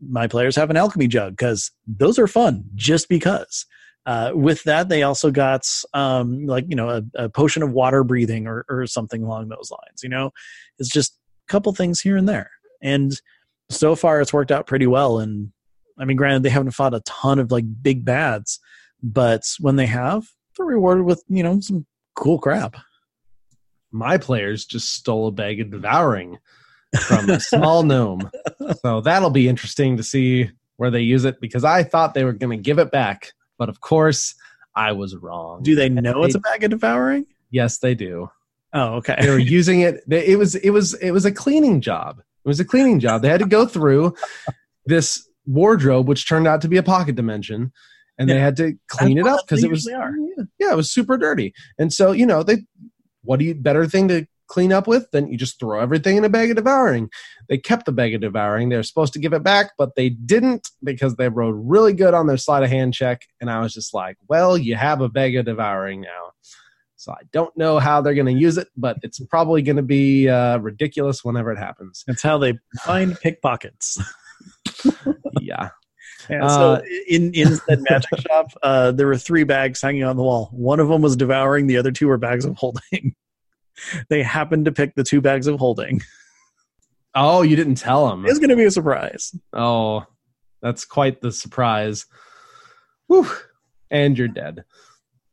[0.00, 3.66] my players have an alchemy jug because those are fun just because.
[4.06, 8.02] Uh, with that, they also got um, like you know a, a, potion of water
[8.02, 10.02] breathing or, or something along those lines.
[10.02, 10.30] You know,
[10.78, 11.18] it's just
[11.48, 12.50] a couple things here and there,
[12.82, 13.12] and
[13.68, 15.18] so far it's worked out pretty well.
[15.18, 15.52] And
[15.98, 18.58] I mean, granted, they haven't fought a ton of like big bads,
[19.02, 20.24] but when they have,
[20.56, 21.86] they're rewarded with you know some
[22.20, 22.76] cool crap.
[23.90, 26.38] My players just stole a bag of devouring
[27.00, 28.30] from a small gnome.
[28.82, 32.32] So that'll be interesting to see where they use it because I thought they were
[32.32, 34.34] going to give it back, but of course
[34.76, 35.62] I was wrong.
[35.62, 37.26] Do they know it's a bag of devouring?
[37.50, 38.30] Yes, they do.
[38.72, 39.16] Oh, okay.
[39.20, 40.04] They were using it.
[40.08, 42.20] It was it was it was a cleaning job.
[42.20, 43.22] It was a cleaning job.
[43.22, 44.14] They had to go through
[44.86, 47.72] this wardrobe, which turned out to be a pocket dimension,
[48.20, 48.34] and yeah.
[48.34, 50.10] they had to clean That's it up because it was yeah,
[50.58, 51.54] yeah, it was super dirty.
[51.78, 52.58] And so you know they,
[53.22, 56.24] what do you better thing to clean up with than you just throw everything in
[56.24, 57.08] a bag of devouring?
[57.48, 58.68] They kept the bag of devouring.
[58.68, 62.12] They were supposed to give it back, but they didn't because they rode really good
[62.12, 63.22] on their sleight of hand check.
[63.40, 66.32] And I was just like, well, you have a bag of devouring now.
[66.96, 69.82] So I don't know how they're going to use it, but it's probably going to
[69.82, 72.04] be uh, ridiculous whenever it happens.
[72.06, 73.98] That's how they find pickpockets.
[75.40, 75.70] yeah.
[76.30, 80.16] Yeah, so uh, in in said magic shop, uh, there were three bags hanging on
[80.16, 80.48] the wall.
[80.52, 81.66] One of them was devouring.
[81.66, 83.14] The other two were bags of holding.
[84.08, 86.02] they happened to pick the two bags of holding.
[87.14, 88.24] Oh, you didn't tell them.
[88.26, 89.34] It's going to be a surprise.
[89.52, 90.06] Oh,
[90.62, 92.06] that's quite the surprise.
[93.08, 93.28] Whew.
[93.90, 94.64] And you're dead.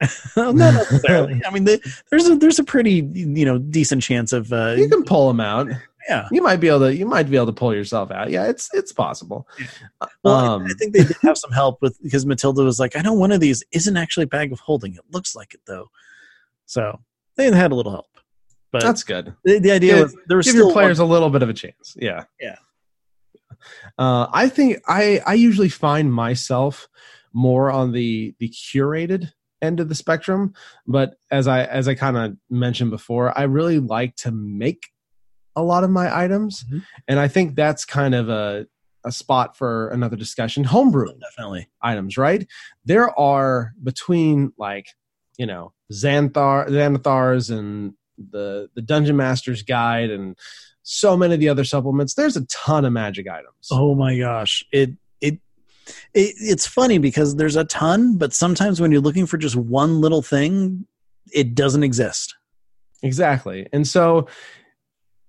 [0.35, 1.41] Not necessarily.
[1.45, 1.79] I mean, they,
[2.09, 5.39] there's a there's a pretty you know decent chance of uh, you can pull them
[5.39, 5.67] out
[6.07, 6.27] yeah.
[6.31, 8.29] You might be able to you might be able to pull yourself out.
[8.29, 9.47] Yeah it's it's possible.
[9.59, 9.67] Yeah.
[10.23, 13.01] well um, I, think they did have some help with because matilda was like i
[13.01, 14.93] know one of these isn't actually a bag of holding.
[14.95, 15.89] It looks like it though.
[16.65, 16.99] So
[17.35, 18.07] they had a little help.
[18.71, 19.33] But that's good.
[19.45, 21.49] the, the idea give, was there was give your players one, a little bit of
[21.49, 21.95] a chance.
[21.99, 22.23] Yeah.
[22.39, 22.57] Yeah.
[23.97, 26.87] Uh, i think i i usually find myself
[27.33, 30.53] more on the the curated end of the spectrum
[30.85, 34.91] but as i as i kind of mentioned before i really like to make
[35.57, 36.79] a lot of my items, mm-hmm.
[37.07, 38.67] and I think that's kind of a
[39.03, 40.63] a spot for another discussion.
[40.63, 42.47] Homebrew, definitely items, right?
[42.85, 44.87] There are between like
[45.37, 50.37] you know Xanathar, Xanathars and the the Dungeon Master's Guide and
[50.83, 52.13] so many of the other supplements.
[52.13, 53.67] There's a ton of magic items.
[53.71, 55.39] Oh my gosh, it it.
[56.13, 60.01] It, it's funny because there's a ton, but sometimes when you're looking for just one
[60.01, 60.85] little thing,
[61.33, 62.35] it doesn't exist.
[63.03, 63.67] Exactly.
[63.71, 64.27] And so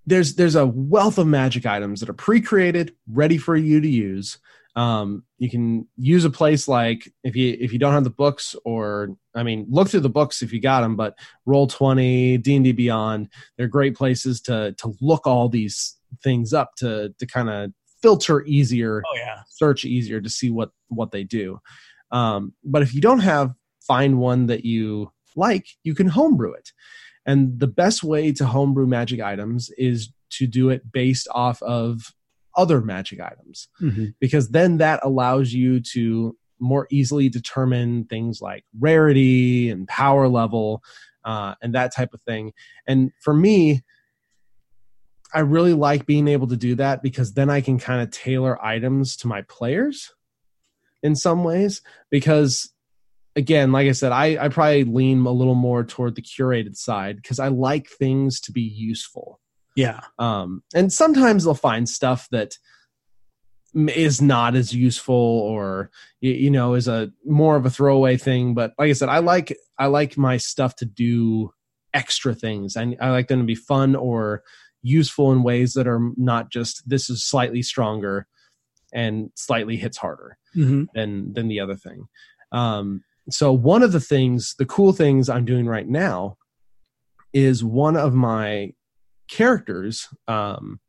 [0.09, 4.39] there's there's a wealth of magic items that are pre-created, ready for you to use.
[4.75, 8.57] Um, you can use a place like if you if you don't have the books,
[8.65, 10.97] or I mean, look through the books if you got them.
[10.97, 15.97] But Roll Twenty, D and D Beyond, they're great places to to look all these
[16.23, 20.71] things up to to kind of filter easier, oh yeah, search easier to see what
[20.89, 21.59] what they do.
[22.11, 26.71] Um, but if you don't have find one that you like, you can homebrew it.
[27.29, 32.15] And the best way to homebrew magic items is to do it based off of
[32.57, 34.07] other magic items, mm-hmm.
[34.19, 40.83] because then that allows you to more easily determine things like rarity and power level
[41.27, 42.53] uh, and that type of thing.
[42.87, 43.83] And for me,
[45.35, 48.65] I really like being able to do that because then I can kind of tailor
[48.65, 50.15] items to my players
[51.03, 52.73] in some ways because
[53.39, 57.17] again, like I said, I, I probably lean a little more toward the curated side
[57.17, 59.41] because I like things to be useful.
[59.77, 60.01] Yeah.
[60.19, 62.59] Um, and sometimes they'll find stuff that
[63.75, 68.73] is not as useful or you know is a more of a throwaway thing but
[68.79, 71.53] like i said i like i like my stuff to do
[71.93, 74.43] extra things I, I like them to be fun or
[74.81, 78.27] useful in ways that are not just this is slightly stronger
[78.93, 80.85] and slightly hits harder mm-hmm.
[80.95, 82.09] than than the other thing
[82.53, 86.37] um so one of the things the cool things i'm doing right now
[87.33, 88.73] is one of my
[89.29, 90.81] characters um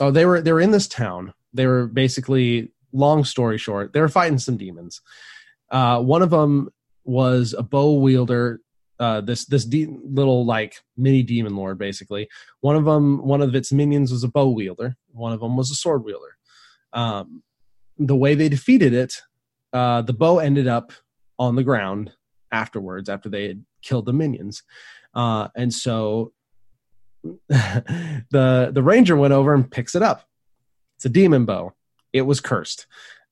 [0.00, 4.00] oh they were they were in this town they were basically long story short they
[4.00, 5.00] were fighting some demons
[5.70, 6.68] uh one of them
[7.04, 8.60] was a bow wielder
[9.00, 12.28] uh, this this de- little like mini demon lord basically.
[12.60, 14.94] One of them, one of its minions was a bow wielder.
[15.12, 16.36] One of them was a sword wielder.
[16.92, 17.42] Um,
[17.96, 19.14] the way they defeated it,
[19.72, 20.92] uh, the bow ended up
[21.40, 22.12] on the ground
[22.52, 24.62] afterwards after they had killed the minions,
[25.14, 26.32] uh, and so
[27.48, 30.28] the the ranger went over and picks it up.
[30.96, 31.72] It's a demon bow.
[32.12, 32.86] It was cursed.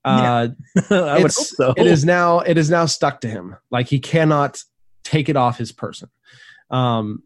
[0.04, 0.48] Uh,
[0.90, 1.74] I would hope so.
[1.76, 3.56] It is now it is now stuck to him.
[3.70, 4.62] Like he cannot
[5.04, 6.08] take it off his person.
[6.70, 7.22] Um,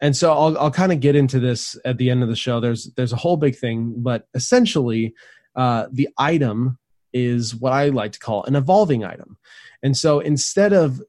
[0.00, 2.60] and so I'll I'll kind of get into this at the end of the show.
[2.60, 5.14] There's there's a whole big thing, but essentially,
[5.56, 6.78] uh, the item
[7.12, 9.36] is what I like to call an evolving item.
[9.82, 11.00] And so instead of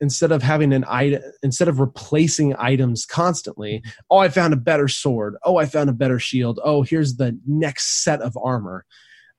[0.00, 4.88] instead of having an item instead of replacing items constantly oh i found a better
[4.88, 5.36] sword.
[5.44, 6.60] Oh i found a better shield.
[6.62, 8.84] Oh here's the next set of armor.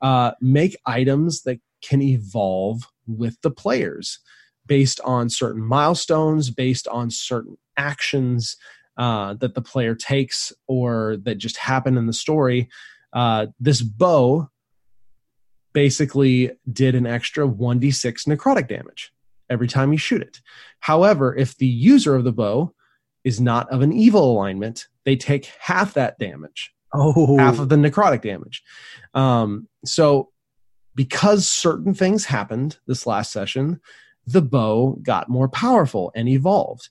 [0.01, 4.19] Uh, make items that can evolve with the players
[4.65, 8.57] based on certain milestones based on certain actions
[8.97, 12.67] uh, that the player takes or that just happen in the story.
[13.13, 14.49] Uh, this bow
[15.77, 19.13] basically did an extra 1d6 necrotic damage
[19.47, 20.41] every time you shoot it.
[20.79, 22.73] However, if the user of the bow
[23.23, 27.75] is not of an evil alignment, they take half that damage, oh, half of the
[27.75, 28.63] necrotic damage.
[29.13, 30.31] Um, so,
[30.95, 33.79] because certain things happened this last session,
[34.25, 36.89] the bow got more powerful and evolved.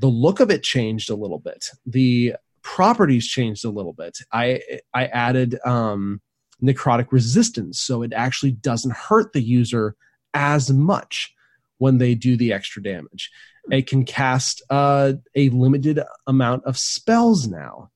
[0.00, 1.70] The look of it changed a little bit.
[1.86, 4.18] The properties changed a little bit.
[4.30, 4.60] I
[4.92, 6.20] I added um,
[6.62, 9.96] necrotic resistance, so it actually doesn't hurt the user
[10.34, 11.34] as much
[11.78, 13.30] when they do the extra damage.
[13.70, 17.90] It can cast uh, a limited amount of spells now,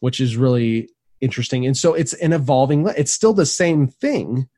[0.00, 0.90] which is really
[1.20, 1.66] interesting.
[1.66, 2.86] And so it's an evolving.
[2.96, 4.48] It's still the same thing,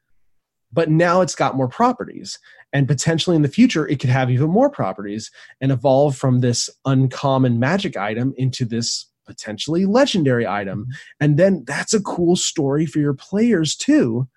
[0.72, 2.38] but now it's got more properties.
[2.72, 5.30] And potentially in the future, it could have even more properties
[5.60, 10.88] and evolve from this uncommon magic item into this potentially legendary item.
[11.20, 14.28] And then that's a cool story for your players too,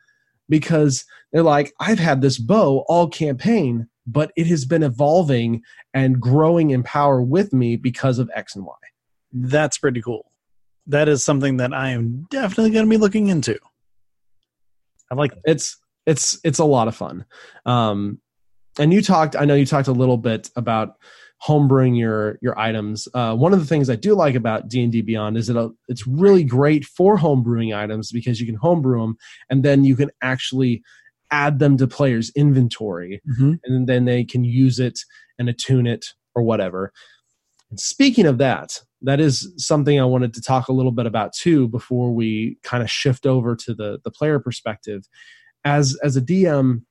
[0.47, 5.63] because they're like, I've had this bow all campaign, but it has been evolving
[5.93, 8.73] and growing in power with me because of X and Y.
[9.33, 10.31] that's pretty cool.
[10.87, 13.57] That is something that I am definitely going to be looking into.
[15.11, 15.33] I like.
[15.45, 17.25] It's it's it's a lot of fun.
[17.65, 18.19] Um,
[18.79, 20.95] and you talked, I know you talked a little bit about
[21.47, 23.07] homebrewing your your items.
[23.13, 25.57] Uh, one of the things I do like about D and D Beyond is that
[25.57, 29.17] uh, it's really great for homebrewing items because you can homebrew them
[29.49, 30.83] and then you can actually
[31.31, 33.59] add them to players' inventory Mhm.
[33.65, 34.99] and then they can use it
[35.39, 36.93] and attune it or whatever.
[37.71, 41.33] And speaking of that, that is something I wanted to talk a little bit about
[41.33, 45.07] too before we kind of shift over to the the player perspective.
[45.65, 46.83] As as a DM,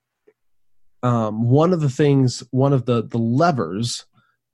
[1.03, 4.05] um, one of the things, one of the the levers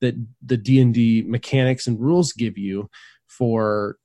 [0.01, 2.89] that the D and D mechanics and rules give you
[3.27, 3.97] for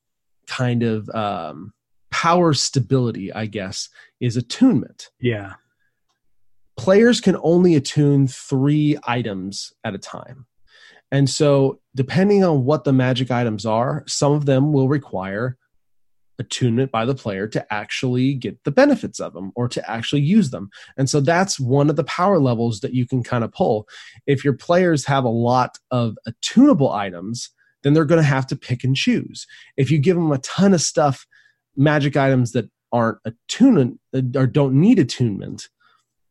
[0.47, 1.73] kind of um,
[2.11, 3.89] power stability, I guess,
[4.19, 5.53] is attunement Yeah.
[6.77, 10.45] players can only attune three items at a time.
[11.11, 15.57] And so, depending on what the magic items are, some of them will require
[16.39, 20.49] attunement by the player to actually get the benefits of them or to actually use
[20.49, 20.69] them.
[20.97, 23.87] And so, that's one of the power levels that you can kind of pull.
[24.25, 27.49] If your players have a lot of attunable items,
[27.83, 29.45] then they're going to have to pick and choose.
[29.77, 31.27] If you give them a ton of stuff,
[31.75, 33.99] magic items that aren't attunement
[34.35, 35.67] or don't need attunement,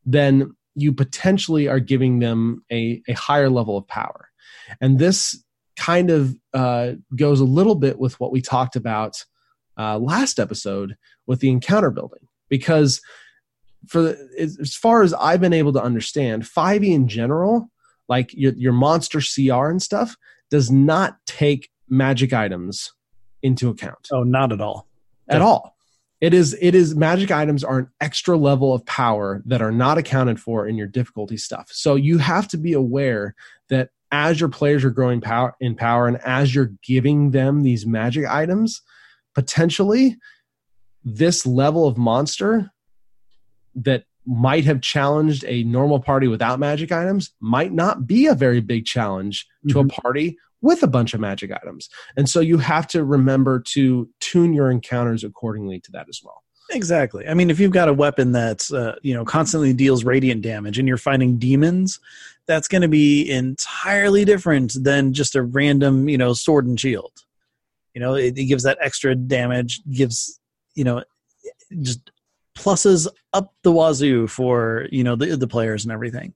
[0.04, 4.28] then you potentially are giving them a, a higher level of power.
[4.80, 5.42] And this
[5.76, 9.24] kind of uh, goes a little bit with what we talked about
[9.78, 10.96] uh, last episode
[11.26, 13.00] with the encounter building, because
[13.88, 17.70] for the, as far as I've been able to understand, 5e in general,
[18.08, 20.16] like your, your monster CR and stuff,
[20.50, 22.92] does not take magic items
[23.42, 24.86] into account Oh, not at all.
[25.28, 25.76] at all.
[26.20, 29.98] It is it is magic items are an extra level of power that are not
[29.98, 31.68] accounted for in your difficulty stuff.
[31.72, 33.34] So you have to be aware
[33.70, 37.84] that as your players are growing power in power and as you're giving them these
[37.86, 38.82] magic items,
[39.34, 40.16] potentially
[41.04, 42.70] this level of monster
[43.74, 48.60] that might have challenged a normal party without magic items might not be a very
[48.60, 51.88] big challenge to a party with a bunch of magic items.
[52.16, 56.42] And so you have to remember to tune your encounters accordingly to that as well.
[56.70, 57.26] Exactly.
[57.26, 60.78] I mean, if you've got a weapon that's uh, you know constantly deals radiant damage
[60.78, 61.98] and you're fighting demons,
[62.46, 67.12] that's going to be entirely different than just a random you know sword and shield.
[67.94, 70.40] You know, it, it gives that extra damage, gives
[70.74, 71.02] you know
[71.80, 72.10] just
[72.56, 76.34] pluses up the wazoo for you know the the players and everything.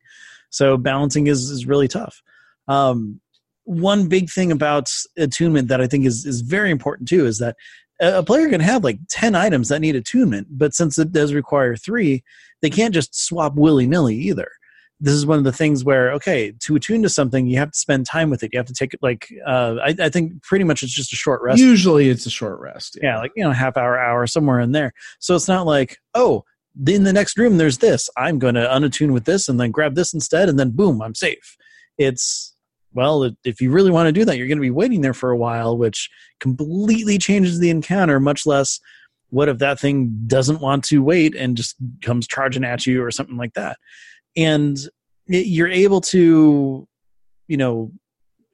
[0.51, 2.23] So balancing is is really tough.
[2.69, 3.21] Um,
[3.65, 7.57] one big thing about attunement that I think is is very important too is that
[8.01, 11.77] a player can have like 10 items that need attunement, but since it does require
[11.77, 12.23] three,
[12.61, 14.51] they can't just swap willy nilly either.
[14.99, 17.79] This is one of the things where, okay, to attune to something, you have to
[17.79, 18.51] spend time with it.
[18.53, 21.17] You have to take it like, uh, I, I think pretty much it's just a
[21.17, 21.61] short rest.
[21.61, 22.99] Usually it's a short rest.
[23.03, 23.11] Yeah.
[23.11, 24.95] yeah, like, you know, half hour, hour, somewhere in there.
[25.19, 26.45] So it's not like, oh,
[26.87, 28.09] in the next room, there's this.
[28.17, 31.15] I'm going to unattune with this and then grab this instead, and then boom, I'm
[31.15, 31.57] safe.
[31.99, 32.55] It's,
[32.95, 35.31] well, if you really want to do that, you're going to be waiting there for
[35.31, 36.09] a while, which
[36.41, 38.81] completely changes the encounter, much less
[39.29, 43.11] what if that thing doesn't want to wait and just comes charging at you or
[43.11, 43.77] something like that.
[44.37, 44.79] And
[45.27, 46.87] you're able to,
[47.49, 47.91] you know,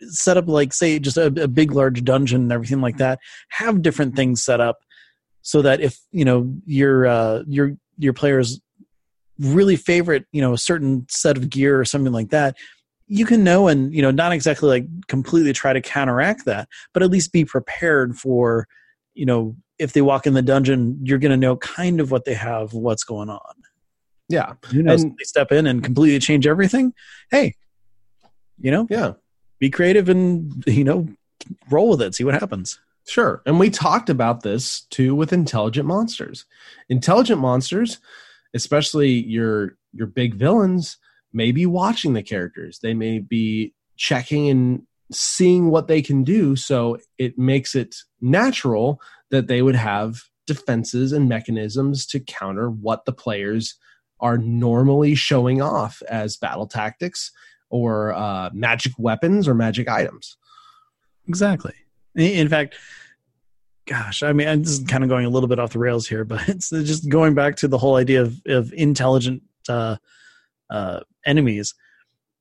[0.09, 3.19] set up like say just a, a big large dungeon and everything like that
[3.51, 4.79] have different things set up
[5.43, 8.61] so that if you know your uh your your players
[9.39, 12.57] really favorite you know a certain set of gear or something like that
[13.07, 17.03] you can know and you know not exactly like completely try to counteract that but
[17.03, 18.67] at least be prepared for
[19.15, 22.25] you know if they walk in the dungeon you're going to know kind of what
[22.25, 23.55] they have what's going on
[24.33, 24.55] yeah.
[24.71, 26.95] You know they step in and completely change everything.
[27.31, 27.55] Hey
[28.63, 29.13] you know yeah.
[29.59, 31.09] be creative and you know
[31.71, 32.15] roll with it.
[32.15, 32.81] See what happens.
[33.07, 33.43] Sure.
[33.45, 36.47] And we talked about this too with intelligent monsters.
[36.89, 37.99] Intelligent monsters
[38.55, 40.99] especially your your big villains
[41.33, 42.79] may be watching the characters.
[42.81, 46.57] They may be checking and seeing what they can do.
[46.57, 53.05] So it makes it natural that they would have defenses and mechanisms to counter what
[53.05, 53.77] the players
[54.23, 57.33] are normally showing off as battle tactics
[57.69, 60.37] or uh, magic weapons or magic items.
[61.29, 61.75] Exactly.
[62.15, 62.77] In fact,
[63.87, 66.25] gosh, I mean, I'm just kind of going a little bit off the rails here,
[66.25, 69.97] but it's just going back to the whole idea of, of intelligent uh,
[70.71, 71.75] uh, enemies.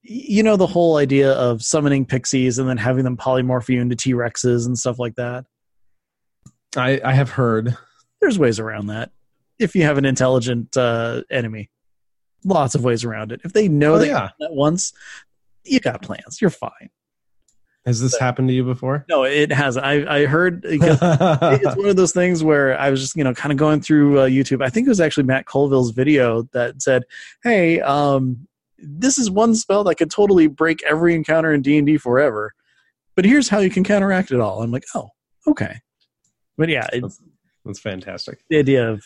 [0.03, 3.95] You know the whole idea of summoning pixies and then having them polymorph you into
[3.95, 5.45] T Rexes and stuff like that.
[6.75, 7.77] I, I have heard.
[8.19, 9.11] There's ways around that
[9.61, 11.69] if you have an intelligent uh, enemy.
[12.43, 13.41] Lots of ways around it.
[13.43, 14.29] If they know oh, that yeah.
[14.49, 14.93] once,
[15.63, 16.41] you got plans.
[16.41, 16.89] You're fine.
[17.85, 19.05] Has this happened to you before?
[19.09, 19.85] No, it hasn't.
[19.85, 23.51] I I heard it's one of those things where I was just you know kind
[23.51, 24.63] of going through uh, YouTube.
[24.63, 27.03] I think it was actually Matt Colville's video that said,
[27.43, 28.47] "Hey, um,
[28.77, 32.53] this is one spell that could totally break every encounter in D and D forever,
[33.15, 35.09] but here's how you can counteract it all." I'm like, "Oh,
[35.47, 35.81] okay."
[36.59, 37.19] But yeah, that's,
[37.65, 38.43] that's fantastic.
[38.49, 39.03] The idea of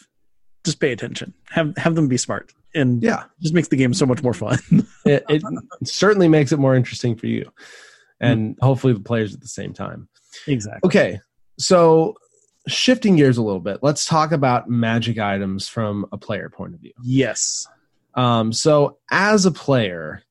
[0.66, 4.06] just pay attention, have have them be smart, and yeah, just makes the game so
[4.06, 4.60] much more fun.
[5.06, 5.44] it, it
[5.84, 7.50] certainly makes it more interesting for you
[8.20, 8.66] and mm-hmm.
[8.66, 10.08] hopefully the players at the same time.
[10.48, 10.88] Exactly.
[10.88, 11.20] Okay.
[11.58, 12.16] So
[12.68, 16.80] shifting gears a little bit, let's talk about magic items from a player point of
[16.80, 16.94] view.
[17.04, 17.68] Yes.
[18.16, 20.24] Um, so as a player,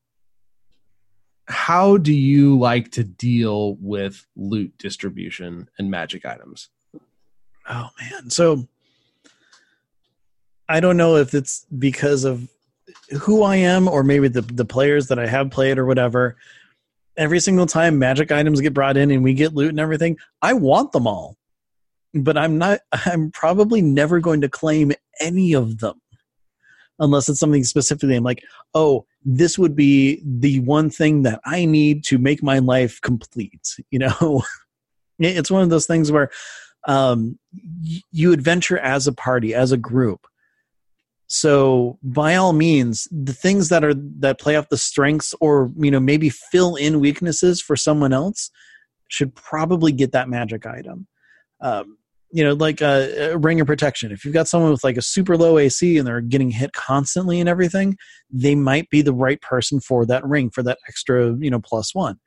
[1.47, 6.69] how do you like to deal with loot distribution and magic items?
[7.67, 8.29] Oh man.
[8.29, 8.67] So
[10.67, 12.47] I don't know if it's because of
[13.21, 16.37] who I am or maybe the the players that I have played or whatever
[17.17, 20.53] every single time magic items get brought in and we get loot and everything, I
[20.53, 21.37] want them all.
[22.13, 26.01] But I'm not I'm probably never going to claim any of them
[26.99, 28.43] unless it's something specifically I'm like,
[28.73, 33.75] "Oh, this would be the one thing that I need to make my life complete."
[33.91, 34.43] You know,
[35.19, 36.29] it's one of those things where
[36.87, 37.39] um,
[38.11, 40.27] you adventure as a party, as a group
[41.27, 45.89] so by all means, the things that are that play off the strengths or you
[45.89, 48.51] know maybe fill in weaknesses for someone else
[49.09, 51.07] should probably get that magic item.
[51.61, 51.97] Um,
[52.31, 54.11] you know, like a, a ring of protection.
[54.11, 57.39] If you've got someone with like a super low AC and they're getting hit constantly
[57.39, 57.97] and everything,
[58.29, 61.95] they might be the right person for that ring for that extra you know plus
[61.95, 62.19] one.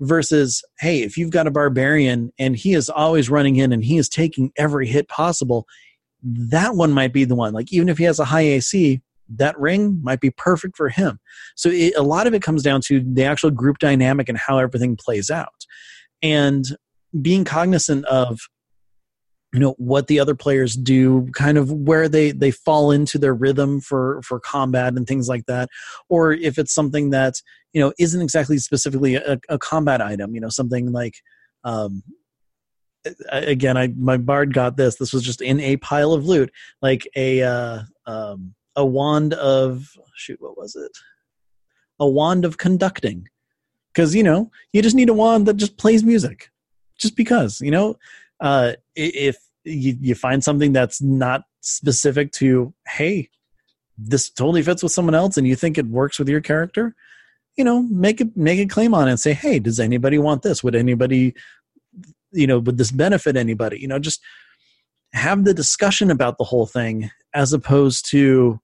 [0.00, 3.96] Versus, hey, if you've got a barbarian and he is always running in and he
[3.96, 5.66] is taking every hit possible,
[6.26, 7.54] that one might be the one.
[7.54, 9.00] Like even if he has a high AC,
[9.36, 11.18] that ring might be perfect for him.
[11.54, 14.58] So it, a lot of it comes down to the actual group dynamic and how
[14.58, 15.66] everything plays out,
[16.22, 16.64] and
[17.22, 18.40] being cognizant of
[19.52, 23.32] you know what the other players do kind of where they they fall into their
[23.32, 25.68] rhythm for for combat and things like that
[26.08, 27.34] or if it's something that
[27.72, 31.14] you know isn't exactly specifically a, a combat item you know something like
[31.62, 32.02] um,
[33.28, 34.96] again, I my bard got this.
[34.96, 36.50] This was just in a pile of loot,
[36.82, 40.40] like a uh, um, a wand of shoot.
[40.40, 40.92] What was it?
[41.98, 43.28] A wand of conducting,
[43.92, 46.50] because you know you just need a wand that just plays music,
[46.98, 47.96] just because you know.
[48.38, 53.30] Uh, if you, you find something that's not specific to, hey,
[53.96, 56.94] this totally fits with someone else, and you think it works with your character,
[57.56, 60.42] you know make a make a claim on it and say hey does anybody want
[60.42, 61.34] this would anybody
[62.36, 63.78] you know would this benefit anybody?
[63.80, 64.20] You know just
[65.12, 68.60] have the discussion about the whole thing as opposed to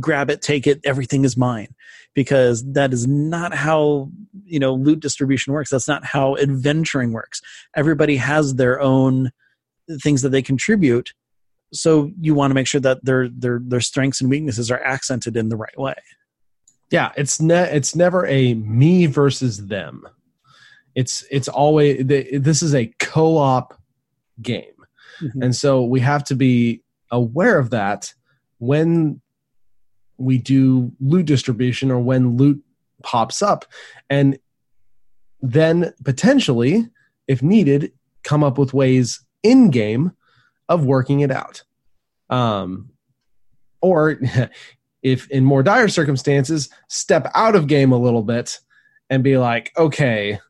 [0.00, 1.74] grab it take it everything is mine.
[2.14, 4.10] Because that is not how
[4.44, 5.70] you know loot distribution works.
[5.70, 7.40] That's not how adventuring works.
[7.76, 9.30] Everybody has their own
[10.02, 11.12] things that they contribute.
[11.72, 15.36] So you want to make sure that their their their strengths and weaknesses are accented
[15.36, 15.94] in the right way.
[16.90, 20.08] Yeah it's ne- it's never a me versus them
[20.98, 23.80] it's it's always this is a co-op
[24.42, 24.64] game.
[25.22, 25.42] Mm-hmm.
[25.42, 28.12] and so we have to be aware of that
[28.58, 29.20] when
[30.16, 32.62] we do loot distribution or when loot
[33.02, 33.64] pops up.
[34.10, 34.38] And
[35.40, 36.88] then potentially
[37.28, 37.92] if needed
[38.24, 40.12] come up with ways in game
[40.68, 41.62] of working it out.
[42.28, 42.90] Um
[43.80, 44.20] or
[45.02, 48.58] if in more dire circumstances step out of game a little bit
[49.10, 50.40] and be like okay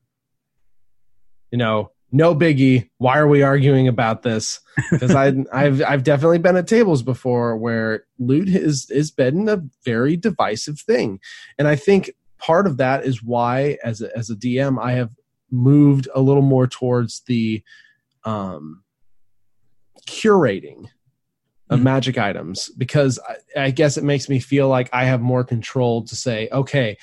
[1.51, 6.39] you know no biggie why are we arguing about this because i i've i've definitely
[6.39, 11.21] been at tables before where loot is is been a very divisive thing
[11.59, 15.11] and i think part of that is why as a, as a dm i have
[15.51, 17.63] moved a little more towards the
[18.25, 18.83] um
[20.09, 20.89] curating
[21.71, 21.85] of mm-hmm.
[21.85, 23.19] magic items because
[23.57, 26.97] I, I guess it makes me feel like I have more control to say, okay,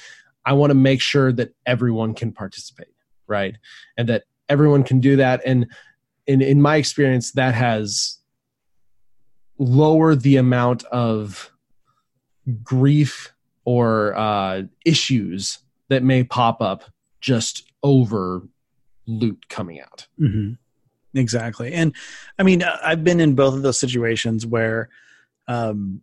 [0.44, 2.94] I want to make sure that everyone can participate,
[3.28, 3.56] right?
[3.98, 5.42] And that everyone can do that.
[5.46, 5.68] And
[6.28, 8.20] in in my experience, that has
[9.58, 11.52] lowered the amount of
[12.64, 13.34] grief
[13.64, 16.84] or uh, issues that may pop up
[17.22, 18.48] just over
[19.08, 20.08] loot coming out.
[20.20, 20.54] Mm-hmm.
[21.18, 21.74] Exactly.
[21.74, 21.96] And
[22.38, 24.90] I mean, I've been in both of those situations where,
[25.48, 26.02] um,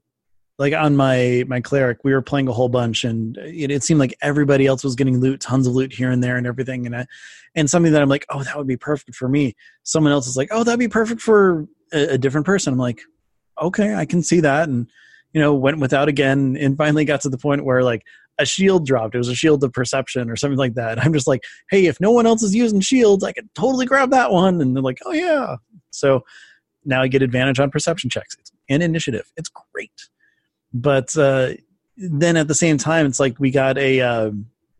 [0.59, 4.01] like on my my cleric, we were playing a whole bunch, and it, it, seemed
[4.01, 6.87] like everybody else was getting loot, tons of loot here and there, and everything.
[6.87, 7.07] And I,
[7.55, 9.55] and something that I'm like, oh, that would be perfect for me.
[9.83, 12.73] Someone else is like, oh, that'd be perfect for a, a different person.
[12.73, 13.01] I'm like,
[13.61, 14.89] okay, I can see that, and
[15.33, 18.03] you know, went without again, and finally got to the point where like
[18.39, 19.15] a shield dropped.
[19.15, 21.03] It was a shield of perception or something like that.
[21.05, 24.11] I'm just like, hey, if no one else is using shields, I could totally grab
[24.11, 24.61] that one.
[24.61, 25.57] And they're like, oh yeah.
[25.91, 26.25] So
[26.85, 28.37] now I get advantage on perception checks
[28.69, 29.31] and initiative.
[29.37, 29.93] It's great.
[30.75, 31.51] But uh,
[31.97, 34.31] then at the same time, it's like we got a uh,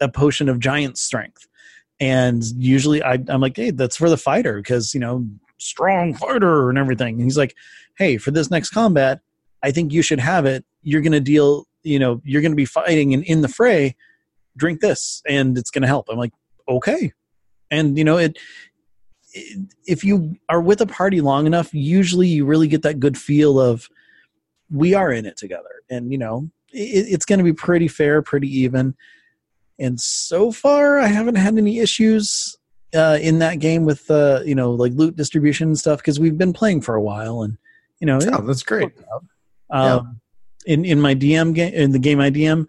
[0.01, 1.47] a potion of giant strength,
[2.01, 5.27] and usually I, I'm like, hey, that's for the fighter because you know
[5.59, 7.15] strong fighter and everything.
[7.15, 7.55] And he's like,
[7.97, 9.21] hey, for this next combat,
[9.63, 10.65] I think you should have it.
[10.83, 13.97] You're to deal you know you're to be fighting and in the fray.
[14.57, 16.09] Drink this and it's to help.
[16.11, 16.33] I'm like
[16.69, 17.13] okay.
[17.71, 18.39] And you know it,
[19.87, 23.59] if you are with a party long enough usually you really get that good feel
[23.59, 23.89] of
[24.71, 28.23] we are in it together and you know it, it's going to be pretty fair
[28.23, 28.95] pretty even
[29.79, 32.57] and so far i haven't had any issues
[32.95, 36.37] uh, in that game with uh, you know like loot distribution and stuff because we've
[36.37, 37.57] been playing for a while and
[38.01, 38.93] you know oh, that's great
[39.73, 40.21] um,
[40.67, 42.67] in in my DM game in the game I DM.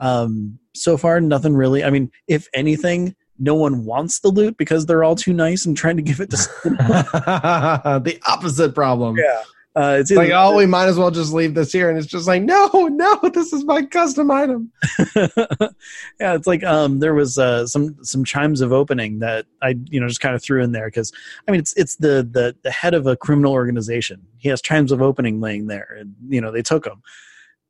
[0.00, 1.84] Um, so far, nothing really.
[1.84, 5.76] I mean, if anything, no one wants the loot because they're all too nice and
[5.76, 9.16] trying to give it to the opposite problem.
[9.16, 9.42] Yeah.
[9.76, 12.26] Uh, it's like, oh, we might as well just leave this here, and it's just
[12.26, 14.72] like, no, no, this is my custom item.
[15.14, 20.00] yeah, it's like um, there was uh, some some chimes of opening that I you
[20.00, 21.12] know just kind of threw in there because
[21.46, 24.26] I mean it's it's the the the head of a criminal organization.
[24.38, 27.02] He has chimes of opening laying there, and you know they took them.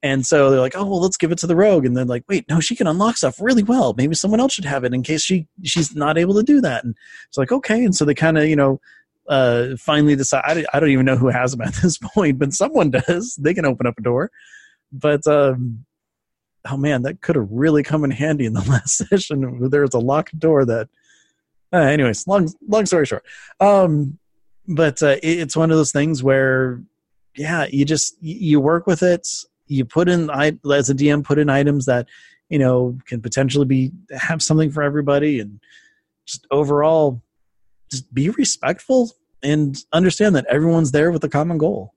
[0.00, 1.84] And so they're like, oh well, let's give it to the rogue.
[1.84, 3.94] And then like, wait, no, she can unlock stuff really well.
[3.96, 6.84] Maybe someone else should have it in case she she's not able to do that.
[6.84, 6.94] And
[7.26, 7.84] it's like, okay.
[7.84, 8.80] And so they kind of you know
[9.28, 10.42] uh, finally decide.
[10.44, 13.36] I, I don't even know who has them at this point, but someone does.
[13.36, 14.30] They can open up a door.
[14.92, 15.84] But um,
[16.68, 19.68] oh man, that could have really come in handy in the last session.
[19.70, 20.88] There was a locked door that.
[21.72, 23.24] Uh, anyways, long long story short,
[23.58, 24.18] um,
[24.68, 26.80] but uh, it, it's one of those things where,
[27.34, 29.26] yeah, you just you work with it
[29.66, 32.06] you put in as a DM put in items that
[32.48, 35.60] you know can potentially be have something for everybody and
[36.26, 37.22] just overall
[37.90, 39.12] just be respectful
[39.42, 41.94] and understand that everyone's there with a common goal.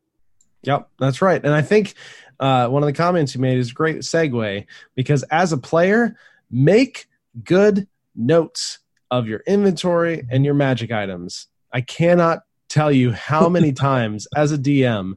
[0.63, 1.43] Yep, that's right.
[1.43, 1.93] And I think
[2.39, 4.65] uh, one of the comments you made is a great segue
[4.95, 6.15] because as a player,
[6.51, 7.07] make
[7.43, 8.79] good notes
[9.11, 11.47] of your inventory and your magic items.
[11.73, 15.13] I cannot tell you how many times as a DM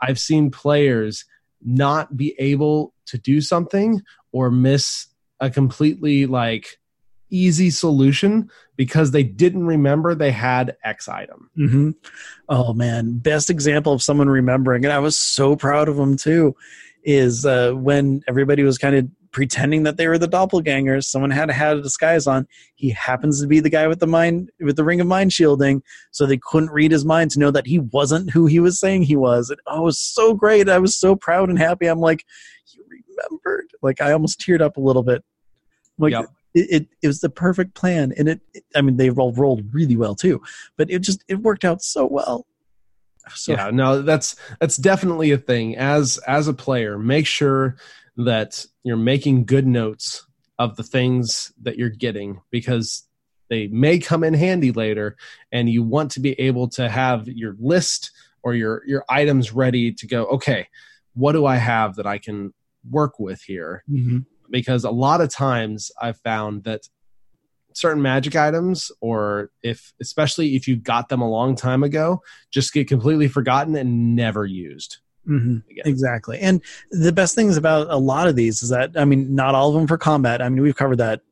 [0.00, 1.24] I've seen players
[1.62, 4.02] not be able to do something
[4.32, 5.06] or miss
[5.40, 6.78] a completely like
[7.30, 11.50] easy solution because they didn't remember they had X item.
[11.58, 11.90] Mm-hmm.
[12.48, 16.56] Oh man, best example of someone remembering, and I was so proud of them too,
[17.02, 21.04] is uh, when everybody was kind of pretending that they were the doppelgangers.
[21.04, 22.46] Someone had have a disguise on.
[22.74, 25.82] He happens to be the guy with the mind with the ring of mind shielding,
[26.10, 29.02] so they couldn't read his mind to know that he wasn't who he was saying
[29.02, 29.50] he was.
[29.50, 30.68] And oh, it was so great.
[30.68, 31.86] I was so proud and happy.
[31.86, 32.24] I'm like,
[32.68, 33.70] you remembered.
[33.82, 35.24] Like I almost teared up a little bit.
[35.98, 36.26] Like yep.
[36.54, 38.64] It, it, it was the perfect plan, and it, it.
[38.74, 40.42] I mean, they rolled rolled really well too,
[40.76, 42.46] but it just it worked out so well.
[43.34, 45.76] So, yeah, no, that's that's definitely a thing.
[45.76, 47.76] As as a player, make sure
[48.16, 50.26] that you're making good notes
[50.58, 53.04] of the things that you're getting because
[53.48, 55.16] they may come in handy later
[55.52, 59.92] and you want to be able to have your list or your your items ready
[59.92, 60.68] to go okay
[61.14, 62.52] what do i have that i can
[62.90, 64.18] work with here mm-hmm.
[64.50, 66.88] Because a lot of times i've found that
[67.74, 72.20] certain magic items or if especially if you got them a long time ago
[72.50, 74.98] just get completely forgotten and never used
[75.28, 75.58] mm-hmm.
[75.84, 76.38] exactly.
[76.40, 79.68] And the best things about a lot of these is that i mean not all
[79.68, 80.42] of them for combat.
[80.42, 81.22] I mean we've covered that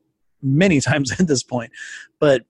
[0.41, 1.71] many times at this point.
[2.19, 2.43] But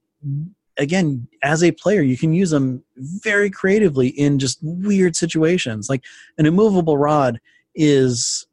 [0.78, 5.90] again as a player you can use them very creatively in just weird situations.
[5.90, 6.04] Like
[6.38, 7.40] an immovable rod
[7.76, 8.46] is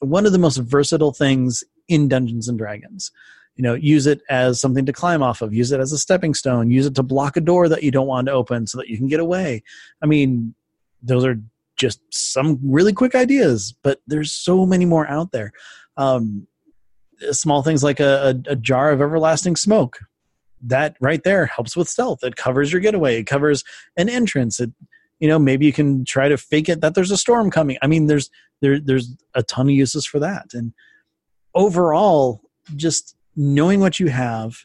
[0.00, 3.10] one of the most versatile things in dungeons and dragons.
[3.56, 6.32] You know use it as something to climb off of use it as a stepping
[6.32, 8.88] stone use it to block a door that you don't want to open so that
[8.88, 9.64] you can get away.
[10.00, 10.54] I mean
[11.02, 11.40] those are
[11.76, 15.52] just some really quick ideas but there's so many more out there.
[15.96, 16.46] Um,
[17.32, 19.98] small things like a, a, a jar of everlasting smoke.
[20.62, 22.22] That right there helps with stealth.
[22.22, 23.18] It covers your getaway.
[23.18, 23.64] It covers
[23.96, 24.60] an entrance.
[24.60, 24.70] It
[25.20, 27.86] you know maybe you can try to fake it that there's a storm coming i
[27.86, 30.72] mean there's there there's a ton of uses for that and
[31.54, 32.40] overall
[32.76, 34.64] just knowing what you have,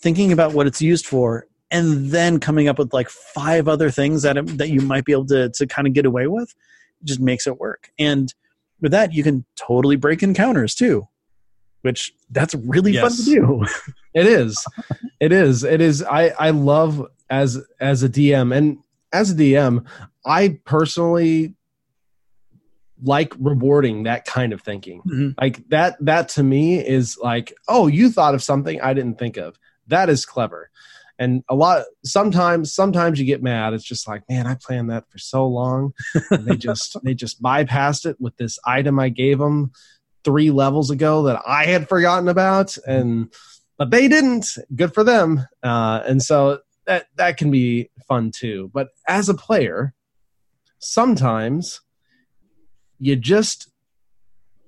[0.00, 4.22] thinking about what it's used for, and then coming up with like five other things
[4.22, 6.54] that that you might be able to to kind of get away with,
[7.04, 7.90] just makes it work.
[7.98, 8.32] And
[8.80, 11.08] with that, you can totally break encounters too,
[11.82, 13.02] which that's really yes.
[13.02, 13.64] fun to do.
[14.14, 14.64] it is,
[15.20, 16.02] it is, it is.
[16.02, 18.78] I I love as as a DM and
[19.16, 19.86] as a DM,
[20.24, 21.54] I personally
[23.02, 25.00] like rewarding that kind of thinking.
[25.02, 25.30] Mm-hmm.
[25.40, 29.36] Like that that to me is like, oh, you thought of something I didn't think
[29.36, 29.58] of.
[29.88, 30.70] That is clever.
[31.18, 33.72] And a lot sometimes sometimes you get mad.
[33.72, 35.92] It's just like, man, I planned that for so long.
[36.30, 39.72] they just they just bypassed it with this item I gave them
[40.24, 43.32] three levels ago that I had forgotten about and
[43.78, 44.46] but they didn't.
[44.74, 45.46] Good for them.
[45.62, 48.70] Uh, and so that that can be fun too.
[48.72, 49.94] But as a player,
[50.78, 51.80] sometimes
[52.98, 53.70] you just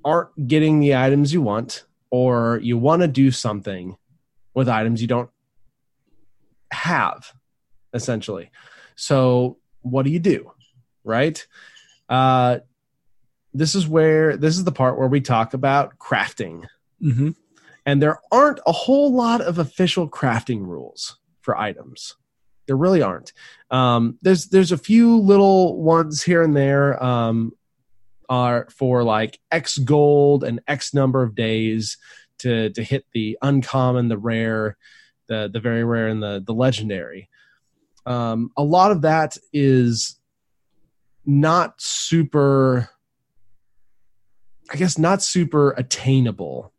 [0.04, 3.96] aren't getting the items you want, or you want to do something
[4.54, 5.30] with items you don't
[6.72, 7.32] have,
[7.94, 8.50] essentially.
[8.96, 10.52] So, what do you do?
[11.04, 11.46] Right?
[12.08, 12.58] Uh,
[13.54, 16.64] this is where this is the part where we talk about crafting.
[17.02, 17.30] Mm-hmm.
[17.86, 22.16] And there aren't a whole lot of official crafting rules for items.
[22.66, 23.32] There really aren't.
[23.70, 27.02] Um, there's there's a few little ones here and there.
[27.02, 27.52] Um,
[28.28, 31.96] are for like X gold and X number of days
[32.38, 34.76] to to hit the uncommon, the rare,
[35.28, 37.28] the the very rare, and the the legendary.
[38.06, 40.18] Um, a lot of that is
[41.24, 42.90] not super.
[44.70, 46.72] I guess not super attainable.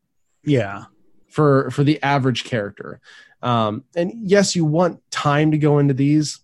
[0.44, 0.86] Yeah.
[1.30, 3.00] For for the average character.
[3.42, 6.40] Um, and yes, you want time to go into these,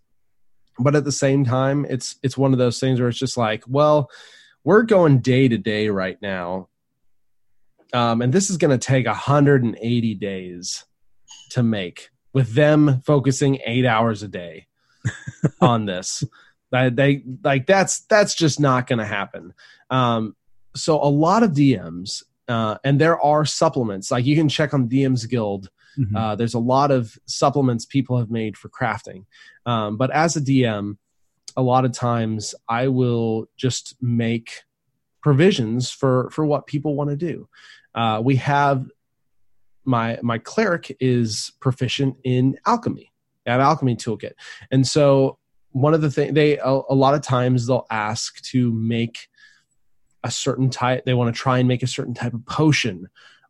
[0.80, 3.64] but at the same time, it's it's one of those things where it's just like,
[3.68, 4.10] well,
[4.64, 6.70] we're going day to day right now.
[7.94, 10.86] Um, and this is going to take 180 days
[11.52, 14.68] to make with them focusing eight hours a day
[15.62, 16.24] on this.
[16.72, 19.54] they like that's that's just not going to happen.
[19.90, 20.36] Um,
[20.76, 24.88] so a lot of DMs, uh, and there are supplements like you can check on
[24.88, 25.70] DM's Guild.
[25.98, 26.16] Mm-hmm.
[26.16, 29.26] Uh, there's a lot of supplements people have made for crafting.
[29.66, 30.98] Um, but as a DM,
[31.58, 34.62] a lot of times I will just make
[35.22, 37.48] provisions for for what people want to do.
[37.94, 38.86] Uh, we have
[39.86, 43.12] my my cleric is proficient in alchemy.
[43.48, 44.34] I have alchemy toolkit,
[44.72, 45.38] and so
[45.72, 49.28] one of the things they a, a lot of times they'll ask to make
[50.26, 51.06] a certain type.
[51.06, 53.08] They want to try and make a certain type of potion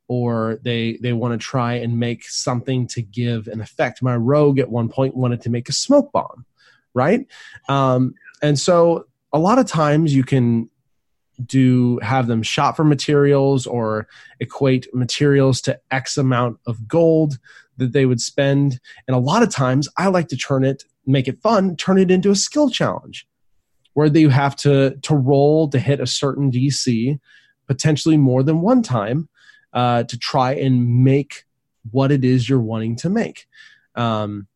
[0.08, 4.04] or they they want to try and make something to give an effect.
[4.04, 6.46] My rogue at one point wanted to make a smoke bomb,
[6.94, 7.26] right?
[7.70, 8.14] Um,
[8.44, 10.70] and so a lot of times you can
[11.46, 14.08] do have them shop for materials or
[14.40, 17.40] equate materials to X amount of gold
[17.78, 18.80] that they would spend.
[19.08, 22.12] And a lot of times I like to turn it, make it fun, turn it
[22.12, 23.28] into a skill challenge
[23.96, 27.20] where you have to to roll to hit a certain DC,
[27.68, 29.28] potentially more than one time.
[29.76, 31.44] uh, to try and make
[31.92, 33.46] what it is you're wanting to make.
[33.94, 34.48] Um,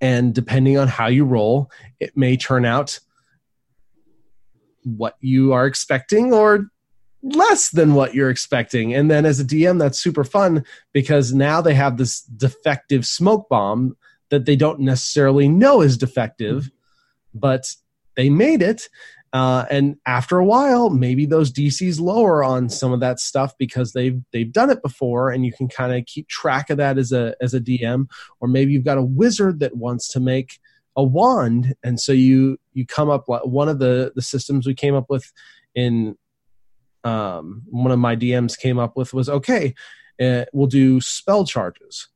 [0.00, 1.70] and depending on how you roll,
[2.00, 2.98] it may turn out
[4.82, 6.70] what you are expecting or
[7.22, 8.94] less than what you're expecting.
[8.94, 13.48] And then as a DM, that's super fun because now they have this defective smoke
[13.50, 13.96] bomb
[14.30, 16.70] that they don't necessarily know is defective,
[17.34, 17.74] but
[18.18, 18.88] they made it.
[19.32, 23.92] Uh, and after a while, maybe those DCs lower on some of that stuff because
[23.92, 27.12] they've they've done it before, and you can kind of keep track of that as
[27.12, 28.06] a as a DM.
[28.40, 30.58] Or maybe you've got a wizard that wants to make
[30.96, 34.94] a wand, and so you you come up one of the the systems we came
[34.94, 35.30] up with
[35.74, 36.16] in
[37.04, 39.74] um, one of my DMs came up with was okay,
[40.20, 42.08] uh, we'll do spell charges,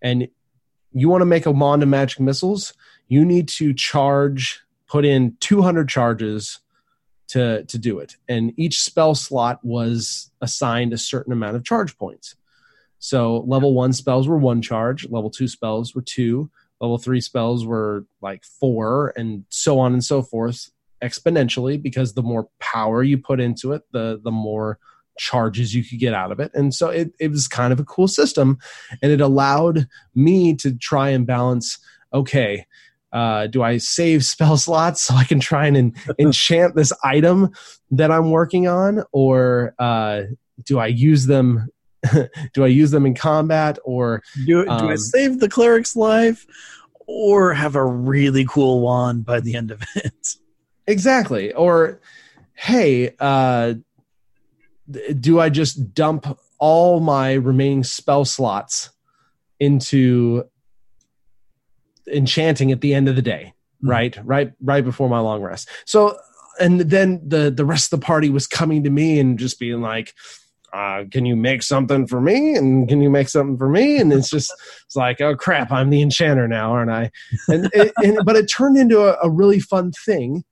[0.00, 0.28] and
[0.92, 2.72] you want to make a wand of magic missiles,
[3.08, 4.62] you need to charge
[4.96, 6.60] put in 200 charges
[7.28, 8.16] to to do it.
[8.30, 12.34] And each spell slot was assigned a certain amount of charge points.
[12.98, 17.66] So level 1 spells were 1 charge level 2 spells were 2 level 3 spells
[17.66, 20.70] were like 4 and so on and so forth
[21.04, 24.78] exponentially because the more power you put into it the the more
[25.18, 26.52] charges you could get out of it.
[26.54, 28.56] And so it, it was kind of a cool system
[29.02, 31.78] and it allowed me to try and balance
[32.14, 32.64] okay
[33.12, 37.50] uh, do I save spell slots so I can try and enchant this item
[37.90, 40.22] that I'm working on, or uh,
[40.64, 41.68] do I use them?
[42.54, 46.46] do I use them in combat, or do, do um, I save the cleric's life,
[47.06, 50.36] or have a really cool wand by the end of it?
[50.86, 51.52] Exactly.
[51.52, 52.00] Or
[52.54, 53.74] hey, uh,
[55.18, 58.90] do I just dump all my remaining spell slots
[59.60, 60.44] into
[62.12, 63.90] enchanting at the end of the day, mm-hmm.
[63.90, 64.18] right?
[64.24, 65.68] Right, right before my long rest.
[65.84, 66.18] So,
[66.58, 69.82] and then the the rest of the party was coming to me and just being
[69.82, 70.14] like,
[70.72, 73.98] uh, "Can you make something for me?" And can you make something for me?
[73.98, 74.52] And it's just
[74.86, 77.10] it's like, "Oh crap, I'm the enchanter now, aren't I?"
[77.48, 80.44] And, it, and but it turned into a, a really fun thing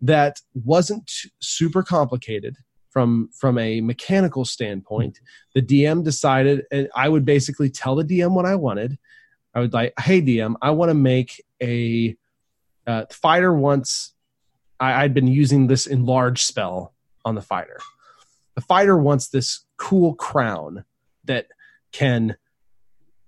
[0.00, 2.56] that wasn't super complicated
[2.90, 5.20] from from a mechanical standpoint
[5.54, 8.98] the dm decided and i would basically tell the dm what i wanted
[9.54, 12.16] I would like, hey DM, I want to make a
[12.86, 14.12] uh, fighter wants.
[14.80, 16.94] I, I'd been using this enlarge spell
[17.24, 17.78] on the fighter.
[18.54, 20.84] The fighter wants this cool crown
[21.24, 21.46] that
[21.92, 22.36] can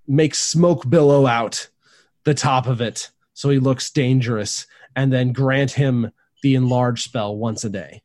[0.07, 1.68] make smoke billow out
[2.25, 4.66] the top of it so he looks dangerous
[4.97, 6.11] and then grant him
[6.43, 8.03] the enlarge spell once a day.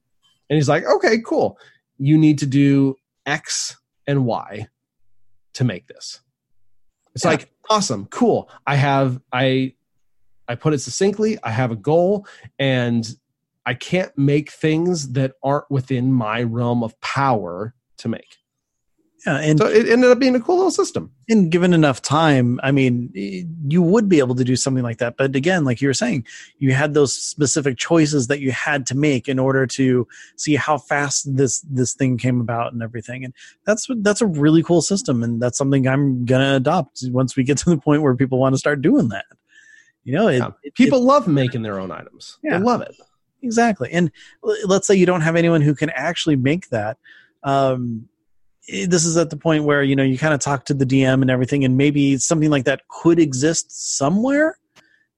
[0.49, 1.57] And he's like, okay, cool.
[1.97, 2.95] You need to do
[3.26, 4.68] X and Y
[5.53, 6.22] to make this.
[7.16, 7.32] It's yeah.
[7.32, 8.49] like, awesome, cool.
[8.66, 9.74] I have I
[10.47, 12.28] I put it succinctly, I have a goal
[12.59, 13.07] and
[13.66, 18.38] I can't make things that aren't within my realm of power to make.
[19.26, 21.11] Yeah, and so it ended up being a cool little system.
[21.28, 23.11] And given enough time, I mean,
[23.67, 25.17] you would be able to do something like that.
[25.17, 26.28] But again, like you were saying,
[26.59, 30.78] you had those specific choices that you had to make in order to see how
[30.78, 33.26] fast this this thing came about and everything.
[33.26, 33.34] And
[33.65, 37.57] that's that's a really cool system, and that's something I'm gonna adopt once we get
[37.59, 39.26] to the point where people want to start doing that.
[40.03, 40.49] You know, it, yeah.
[40.76, 42.38] people it, love making their own items.
[42.43, 42.59] Yeah.
[42.59, 42.95] They love it.
[43.41, 43.91] Exactly.
[43.91, 44.11] And
[44.43, 46.97] let's say you don't have anyone who can actually make that.
[47.43, 48.07] Um,
[48.70, 50.86] Eh, this is at the point where you know you kind of talk to the
[50.86, 54.57] DM and everything, and maybe something like that could exist somewhere.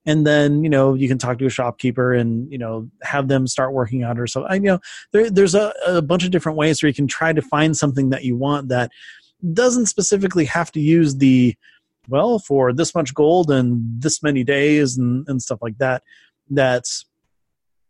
[0.05, 3.47] And then you know you can talk to a shopkeeper and you know have them
[3.47, 4.45] start working on it or so.
[4.45, 4.79] I you know
[5.11, 8.09] there, there's a, a bunch of different ways where you can try to find something
[8.09, 8.91] that you want that
[9.53, 11.55] doesn't specifically have to use the
[12.09, 16.03] well for this much gold and this many days and, and stuff like that.
[16.49, 17.05] That's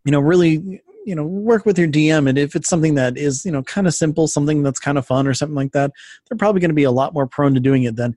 [0.06, 3.46] you know really you know work with your dm and if it's something that is
[3.46, 5.92] you know kind of simple something that's kind of fun or something like that
[6.28, 8.16] they're probably going to be a lot more prone to doing it than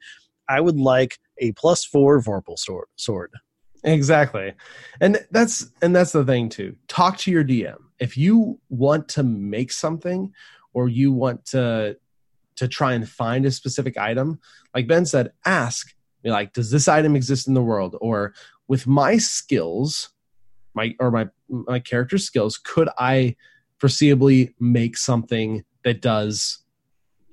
[0.49, 2.59] i would like a plus four vorpal
[2.97, 3.30] sword.
[3.82, 4.53] Exactly.
[5.01, 6.76] And that's and that's the thing too.
[6.86, 10.32] Talk to your dm if you want to make something
[10.72, 11.97] or you want to
[12.57, 14.38] to try and find a specific item
[14.74, 17.97] like ben said ask me like does this item exist in the world?
[18.01, 18.34] Or
[18.68, 20.11] with my skills
[20.74, 23.34] my or my my character skills could i
[23.80, 26.59] foreseeably make something that does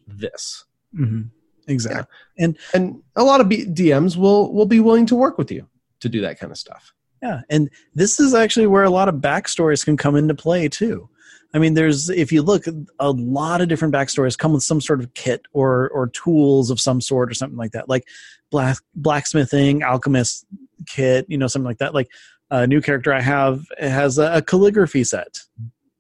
[0.07, 0.65] this
[0.97, 1.23] mm-hmm.
[1.67, 2.05] exactly
[2.37, 2.45] yeah.
[2.45, 5.67] and and a lot of B- dms will will be willing to work with you
[5.99, 9.15] to do that kind of stuff yeah and this is actually where a lot of
[9.15, 11.09] backstories can come into play too
[11.53, 12.65] I mean, there's if you look,
[12.99, 16.79] a lot of different backstories come with some sort of kit or or tools of
[16.79, 18.07] some sort or something like that, like
[18.51, 20.45] black, blacksmithing, alchemist
[20.85, 21.93] kit, you know, something like that.
[21.93, 22.09] Like
[22.49, 25.39] a new character I have has a, a calligraphy set.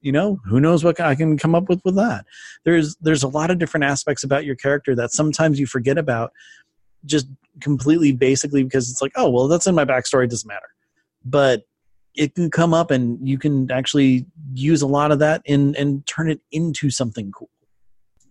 [0.01, 2.25] you know who knows what i can come up with with that.
[2.63, 6.31] There's there's a lot of different aspects about your character that sometimes you forget about
[7.05, 7.27] just
[7.61, 10.69] completely basically because it's like oh well that's in my backstory it doesn't matter.
[11.25, 11.63] But
[12.15, 16.05] it can come up and you can actually use a lot of that and and
[16.05, 17.49] turn it into something cool.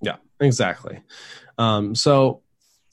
[0.01, 1.01] Yeah exactly.
[1.59, 2.43] Um, so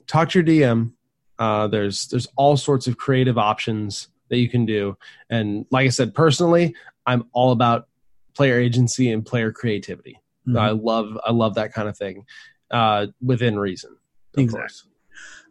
[0.08, 0.92] talk to your dm
[1.40, 4.98] uh, there's there's all sorts of creative options that you can do
[5.30, 6.76] and like i said personally
[7.06, 7.88] i'm all about
[8.36, 10.58] player agency and player creativity mm-hmm.
[10.58, 12.26] i love i love that kind of thing
[12.72, 13.96] uh, within reason
[14.36, 14.90] exactly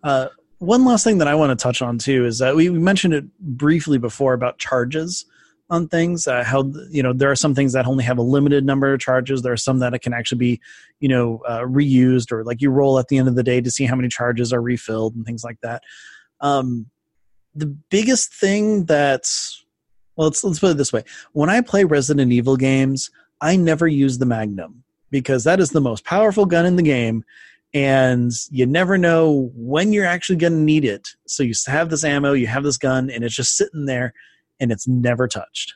[0.02, 0.26] uh,
[0.62, 3.24] one last thing that I want to touch on too is that we, mentioned it
[3.40, 5.26] briefly before about charges
[5.70, 6.28] on things.
[6.28, 9.00] Uh, how you know there are some things that only have a limited number of
[9.00, 9.42] charges.
[9.42, 10.60] There are some that can actually be
[11.00, 13.70] you know uh, reused or like you roll at the end of the day to
[13.70, 15.82] see how many charges are refilled and things like that.
[16.40, 16.86] Um,
[17.54, 19.64] the biggest thing that's
[20.16, 23.86] well, let's let's put it this way: when I play Resident Evil games, I never
[23.86, 27.24] use the Magnum because that is the most powerful gun in the game
[27.74, 31.08] and you never know when you're actually going to need it.
[31.26, 34.12] So you have this ammo, you have this gun, and it's just sitting there
[34.60, 35.74] and it's never touched.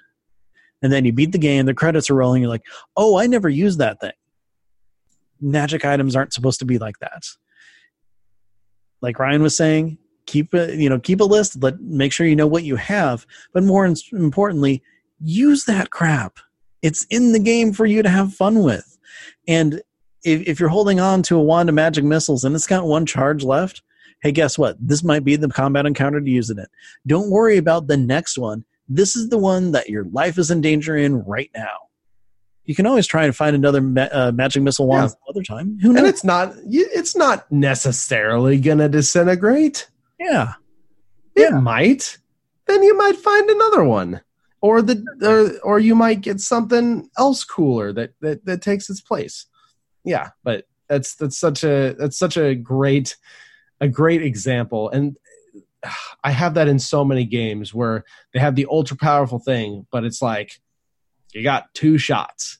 [0.82, 2.66] And then you beat the game, the credits are rolling, you're like,
[2.96, 4.12] oh, I never used that thing.
[5.40, 7.24] Magic items aren't supposed to be like that.
[9.00, 12.36] Like Ryan was saying, keep a you know keep a list, but make sure you
[12.36, 13.26] know what you have.
[13.52, 14.82] But more importantly,
[15.20, 16.38] use that crap.
[16.82, 18.98] It's in the game for you to have fun with.
[19.48, 19.82] And
[20.24, 23.06] if, if you're holding on to a wand of magic missiles and it's got one
[23.06, 23.82] charge left,
[24.22, 24.76] hey, guess what?
[24.80, 26.58] This might be the combat encounter to use it.
[27.06, 28.64] Don't worry about the next one.
[28.88, 31.76] This is the one that your life is in danger in right now.
[32.64, 35.30] You can always try and find another ma- uh, magic missile wand yeah.
[35.30, 35.78] other time.
[35.80, 35.98] Who knows?
[35.98, 39.88] And it's not it's not necessarily gonna disintegrate.
[40.18, 40.54] Yeah,
[41.34, 41.60] it yeah.
[41.60, 42.18] might.
[42.66, 44.20] Then you might find another one,
[44.60, 49.00] or the uh, or you might get something else cooler that that that takes its
[49.00, 49.46] place
[50.06, 53.16] yeah, but that's that's such a that's such a great
[53.80, 55.16] a great example and
[56.24, 60.04] I have that in so many games where they have the ultra powerful thing, but
[60.04, 60.60] it's like
[61.34, 62.58] you got two shots.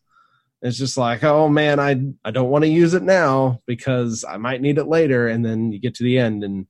[0.61, 4.37] It's just like, oh man, I I don't want to use it now because I
[4.37, 6.67] might need it later, and then you get to the end and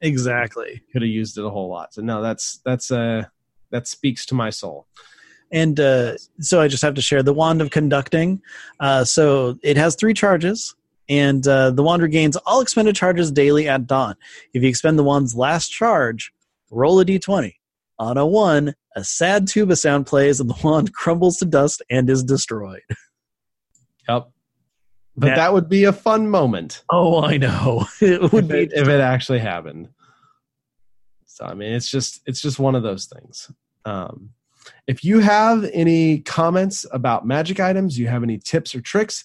[0.00, 1.94] exactly could have used it a whole lot.
[1.94, 3.24] So no, that's that's uh
[3.70, 4.86] that speaks to my soul
[5.50, 8.40] and uh, so I just have to share the wand of conducting.
[8.78, 10.74] Uh, so it has three charges,
[11.08, 14.14] and uh, the wand regains all expended charges daily at dawn.
[14.54, 16.32] If you expend the wand's last charge,
[16.70, 17.54] roll a d20.
[17.98, 22.08] On a one, a sad tuba sound plays, and the wand crumbles to dust and
[22.08, 22.82] is destroyed.
[24.08, 24.30] Yep.
[25.20, 26.82] But that, that would be a fun moment.
[26.90, 27.86] Oh, I know.
[28.00, 29.90] It would if be it, if it actually happened.
[31.26, 33.50] So I mean, it's just it's just one of those things.
[33.84, 34.30] Um,
[34.86, 39.24] if you have any comments about magic items, you have any tips or tricks,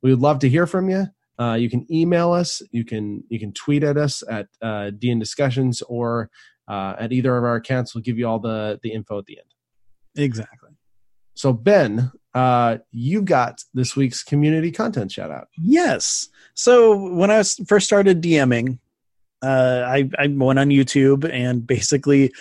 [0.00, 1.06] we would love to hear from you.
[1.40, 2.62] Uh, you can email us.
[2.70, 6.30] You can you can tweet at us at uh, DnD Discussions or
[6.68, 7.94] uh, at either of our accounts.
[7.94, 10.24] We'll give you all the the info at the end.
[10.24, 10.70] Exactly.
[11.34, 15.48] So Ben, uh, you got this week's community content shout out.
[15.56, 16.28] Yes.
[16.54, 18.78] So when I first started DMing,
[19.42, 22.32] uh, I, I went on YouTube and basically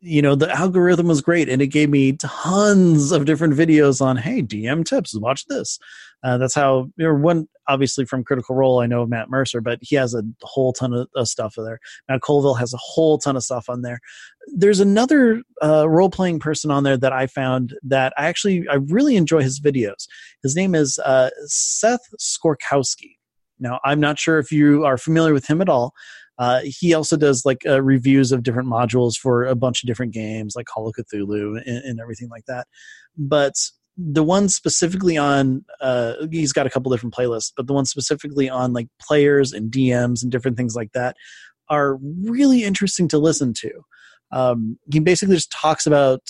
[0.00, 4.16] you know the algorithm was great and it gave me tons of different videos on
[4.16, 5.78] hey dm tips watch this.
[6.22, 9.78] Uh, that's how you know, one obviously from critical role i know matt mercer but
[9.80, 11.78] he has a whole ton of, of stuff there.
[12.08, 14.00] Matt colville has a whole ton of stuff on there.
[14.54, 19.16] There's another uh, role-playing person on there that i found that i actually i really
[19.16, 20.06] enjoy his videos.
[20.42, 23.16] His name is uh, seth skorkowski.
[23.58, 25.92] Now i'm not sure if you are familiar with him at all
[26.40, 30.14] uh, he also does like uh, reviews of different modules for a bunch of different
[30.14, 32.66] games, like Call of Cthulhu and, and everything like that.
[33.18, 33.52] But
[33.98, 38.48] the one specifically on, uh, he's got a couple different playlists, but the one specifically
[38.48, 41.14] on like players and DMs and different things like that
[41.68, 43.70] are really interesting to listen to.
[44.32, 46.22] Um, he basically just talks about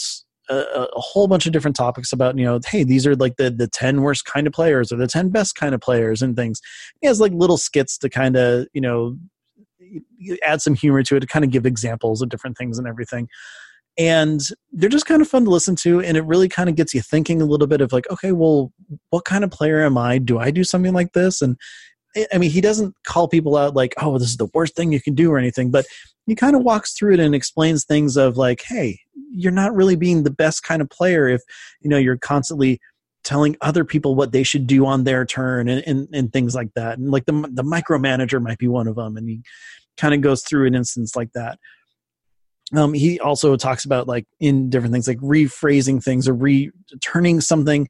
[0.48, 3.50] a, a, whole bunch of different topics about you know hey these are like the
[3.50, 6.60] the 10 worst kind of players or the 10 best kind of players and things
[7.00, 9.16] he has like little skits to kind of you know
[10.42, 13.28] add some humor to it to kind of give examples of different things and everything
[13.98, 14.40] and
[14.72, 17.00] they're just kind of fun to listen to and it really kind of gets you
[17.00, 18.72] thinking a little bit of like okay well
[19.10, 21.56] what kind of player am i do i do something like this and
[22.16, 24.92] eh, i mean he doesn't call people out like oh this is the worst thing
[24.92, 25.86] you can do or anything but
[26.26, 28.98] he kind of walks through it and explains things of like hey
[29.32, 31.42] you're not really being the best kind of player if
[31.80, 32.80] you know you're constantly
[33.22, 36.72] telling other people what they should do on their turn and, and, and things like
[36.74, 36.98] that.
[36.98, 39.16] And like the, the micromanager might be one of them.
[39.16, 39.42] And he
[40.00, 41.58] kind of goes through an instance like that.
[42.74, 47.88] Um, he also talks about like in different things like rephrasing things or returning something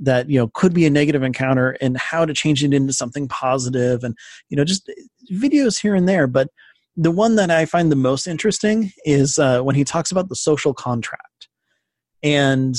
[0.00, 3.28] that you know could be a negative encounter and how to change it into something
[3.28, 4.16] positive and
[4.48, 4.90] you know just
[5.32, 6.48] videos here and there but
[6.96, 10.36] the one that i find the most interesting is uh, when he talks about the
[10.36, 11.48] social contract
[12.22, 12.76] and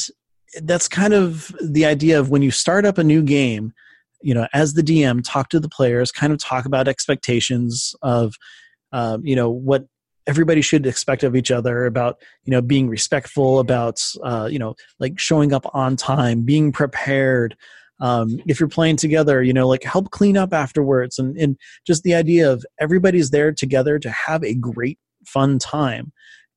[0.63, 3.73] that's kind of the idea of when you start up a new game
[4.21, 8.36] you know as the dm talk to the players kind of talk about expectations of
[8.94, 9.86] uh, you know what
[10.26, 14.76] everybody should expect of each other about you know being respectful about uh, you know
[15.00, 17.58] like showing up on time being prepared.
[18.00, 22.04] Um, if you're playing together you know like help clean up afterwards and, and just
[22.04, 26.12] the idea of everybody's there together to have a great fun time.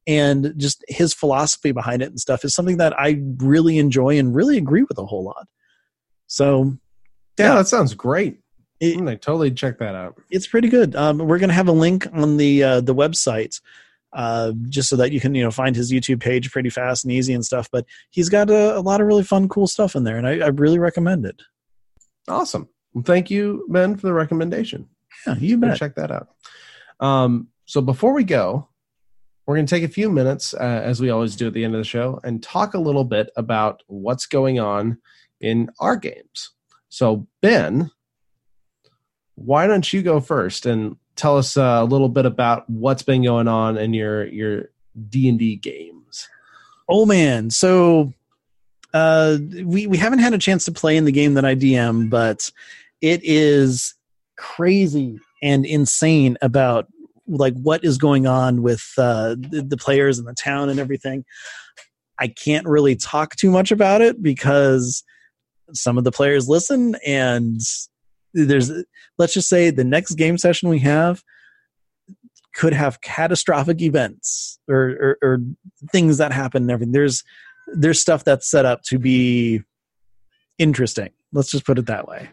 [0.08, 4.34] And just his philosophy behind it and stuff is something that i really enjoy and
[4.34, 5.46] really agree with a whole lot.
[6.26, 6.76] So
[7.38, 7.54] yeah, yeah.
[7.56, 8.38] that sounds great
[8.80, 10.20] it, I'm totally check that out.
[10.30, 10.94] It's pretty good.
[10.96, 13.60] Um, we're gonna have a link on the uh, the website,
[14.12, 17.12] uh, just so that you can you know find his YouTube page pretty fast and
[17.12, 17.68] easy and stuff.
[17.70, 20.38] But he's got a, a lot of really fun, cool stuff in there, and I,
[20.38, 21.40] I really recommend it.
[22.28, 22.68] Awesome.
[22.92, 24.88] Well, thank you, Ben, for the recommendation.
[25.26, 25.78] Yeah, you bet.
[25.78, 26.28] Check that out.
[27.00, 28.68] Um, so before we go,
[29.46, 31.74] we're going to take a few minutes, uh, as we always do at the end
[31.74, 34.98] of the show, and talk a little bit about what's going on
[35.40, 36.52] in our games.
[36.88, 37.90] So, Ben,
[39.36, 43.22] why don't you go first and tell us uh, a little bit about what's been
[43.22, 44.70] going on in your your
[45.08, 46.28] D and D games?
[46.88, 48.12] Oh man, so
[48.92, 52.10] uh, we we haven't had a chance to play in the game that I DM,
[52.10, 52.50] but
[53.00, 53.94] it is
[54.36, 56.86] crazy and insane about
[57.28, 61.24] like what is going on with uh, the, the players and the town and everything.
[62.18, 65.04] I can't really talk too much about it because
[65.72, 67.60] some of the players listen and
[68.44, 68.70] there's
[69.18, 71.22] let's just say the next game session we have
[72.54, 75.38] could have catastrophic events or, or, or
[75.90, 76.92] things that happen and everything.
[76.92, 77.22] There's
[77.74, 79.62] there's stuff that's set up to be
[80.58, 81.10] interesting.
[81.32, 82.30] Let's just put it that way.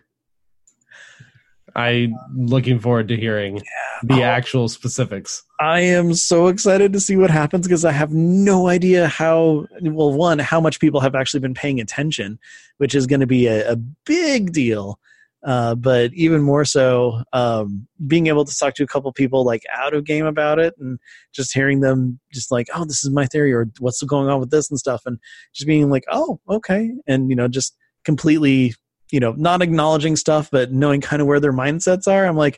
[1.76, 3.64] I'm looking forward to hearing yeah.
[4.04, 5.44] the oh, actual specifics.
[5.60, 10.14] I am so excited to see what happens because I have no idea how, well,
[10.14, 12.38] one, how much people have actually been paying attention,
[12.78, 15.00] which is going to be a, a big deal.
[15.46, 19.64] Uh, but even more so, um, being able to talk to a couple people like
[19.74, 20.98] out of game about it and
[21.34, 24.52] just hearing them just like, oh, this is my theory or what's going on with
[24.52, 25.02] this and stuff.
[25.06, 25.20] And
[25.54, 26.92] just being like, oh, okay.
[27.08, 27.76] And, you know, just
[28.06, 28.74] completely,
[29.12, 32.26] you know, not acknowledging stuff, but knowing kind of where their mindsets are.
[32.26, 32.58] I'm like,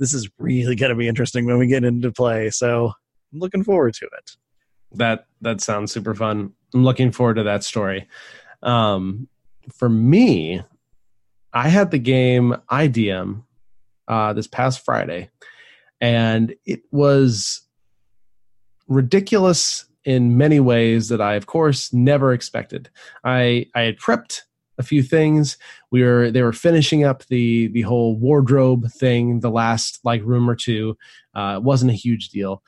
[0.00, 2.50] this is really going to be interesting when we get into play.
[2.50, 2.92] So
[3.32, 4.30] I'm looking forward to it.
[4.92, 6.52] That, that sounds super fun.
[6.74, 8.08] I'm looking forward to that story.
[8.62, 9.28] Um,
[9.72, 10.62] for me,
[11.54, 13.44] I had the game IDM
[14.08, 15.30] uh, this past Friday,
[16.00, 17.62] and it was
[18.88, 22.90] ridiculous in many ways that I, of course, never expected.
[23.22, 24.42] I I had prepped
[24.78, 25.56] a few things.
[25.90, 30.50] We were they were finishing up the the whole wardrobe thing, the last like room
[30.50, 30.98] or two.
[31.34, 32.62] Uh, it wasn't a huge deal.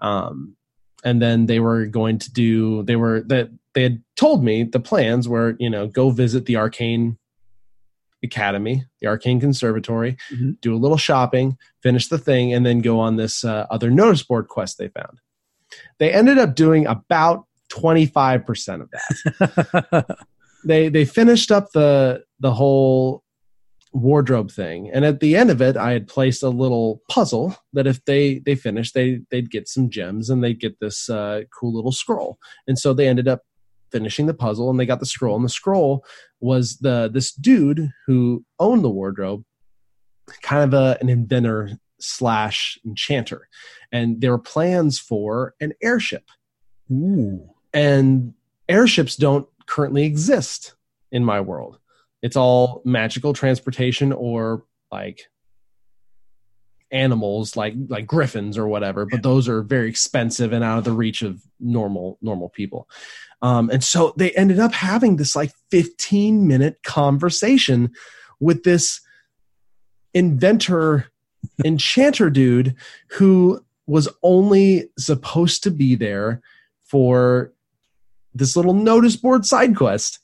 [0.00, 0.56] Um,
[1.04, 4.80] and then they were going to do they were that they had told me the
[4.80, 7.18] plans were you know go visit the arcane
[8.22, 10.52] Academy, the Arcane Conservatory, mm-hmm.
[10.60, 14.22] do a little shopping, finish the thing, and then go on this uh, other notice
[14.22, 15.20] board quest they found.
[15.98, 20.16] They ended up doing about 25% of that.
[20.64, 23.22] they they finished up the the whole
[23.92, 27.88] wardrobe thing and at the end of it i had placed a little puzzle that
[27.88, 31.74] if they they finished they they'd get some gems and they'd get this uh, cool
[31.74, 33.40] little scroll and so they ended up
[33.92, 35.36] finishing the puzzle and they got the scroll.
[35.36, 36.04] And the scroll
[36.40, 39.44] was the this dude who owned the wardrobe
[40.42, 43.48] kind of a, an inventor slash enchanter.
[43.92, 46.24] And there were plans for an airship.
[46.92, 47.48] Ooh.
[47.72, 48.34] and
[48.68, 50.74] airships don't currently exist
[51.12, 51.78] in my world.
[52.20, 55.28] It's all magical transportation or like
[56.92, 60.92] animals like like griffins or whatever but those are very expensive and out of the
[60.92, 62.88] reach of normal normal people.
[63.42, 67.92] Um, and so they ended up having this like 15 minute conversation
[68.38, 69.00] with this
[70.12, 71.10] inventor
[71.64, 72.74] enchanter dude
[73.10, 76.40] who was only supposed to be there
[76.84, 77.52] for
[78.34, 80.18] this little notice board side quest.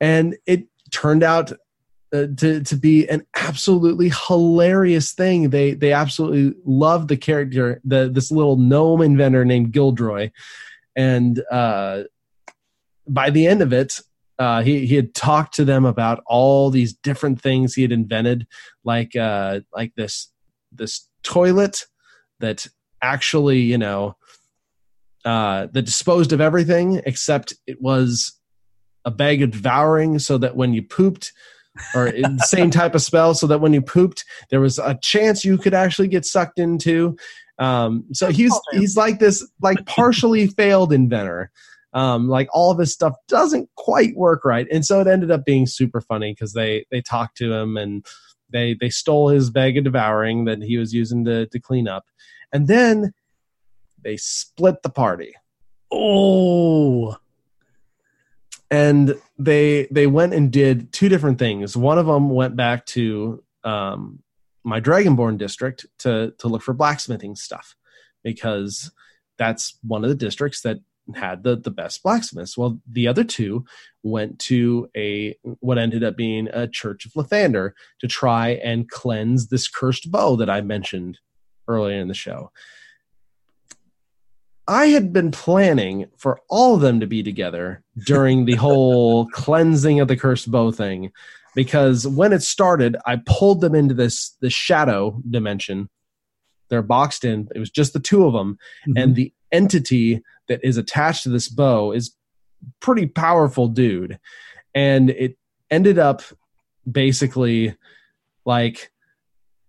[0.00, 1.52] And it turned out
[2.14, 5.50] uh, to to be an absolutely hilarious thing.
[5.50, 10.30] They they absolutely loved the character, the this little gnome inventor named Gildroy,
[10.94, 12.04] and uh,
[13.08, 14.00] by the end of it,
[14.38, 18.46] uh, he he had talked to them about all these different things he had invented,
[18.84, 20.28] like uh, like this
[20.70, 21.84] this toilet
[22.40, 22.66] that
[23.02, 24.16] actually you know
[25.24, 28.32] uh, that disposed of everything except it was
[29.04, 31.32] a bag of devouring so that when you pooped,
[31.94, 35.58] or same type of spell, so that when you pooped, there was a chance you
[35.58, 37.16] could actually get sucked into.
[37.58, 41.50] Um, so he's he's like this like partially failed inventor.
[41.92, 45.44] Um, like all of his stuff doesn't quite work right, and so it ended up
[45.44, 48.04] being super funny because they they talked to him and
[48.50, 52.04] they they stole his bag of devouring that he was using to to clean up,
[52.52, 53.12] and then
[54.02, 55.34] they split the party.
[55.92, 57.16] Oh,
[58.74, 61.76] and they they went and did two different things.
[61.76, 64.20] One of them went back to um,
[64.64, 67.76] my Dragonborn district to to look for blacksmithing stuff
[68.24, 68.90] because
[69.38, 70.78] that's one of the districts that
[71.14, 72.58] had the the best blacksmiths.
[72.58, 73.64] Well, the other two
[74.02, 79.48] went to a what ended up being a church of Lathander to try and cleanse
[79.48, 81.20] this cursed bow that I mentioned
[81.68, 82.50] earlier in the show.
[84.66, 90.00] I had been planning for all of them to be together during the whole cleansing
[90.00, 91.12] of the cursed bow thing
[91.54, 95.88] because when it started, I pulled them into this the shadow dimension.
[96.68, 97.48] They're boxed in.
[97.54, 98.58] It was just the two of them,
[98.88, 98.96] mm-hmm.
[98.96, 102.16] and the entity that is attached to this bow is
[102.80, 104.18] pretty powerful dude,
[104.74, 105.36] and it
[105.70, 106.22] ended up
[106.90, 107.76] basically
[108.44, 108.90] like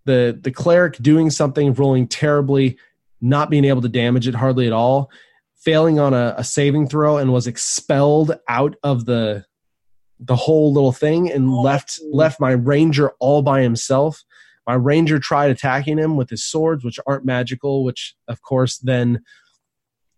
[0.06, 2.78] the the cleric doing something, rolling terribly,
[3.20, 5.10] not being able to damage it hardly at all,
[5.56, 9.44] failing on a, a saving throw, and was expelled out of the
[10.18, 14.24] the whole little thing and oh, left left my ranger all by himself.
[14.66, 19.22] My ranger tried attacking him with his swords, which aren't magical, which of course then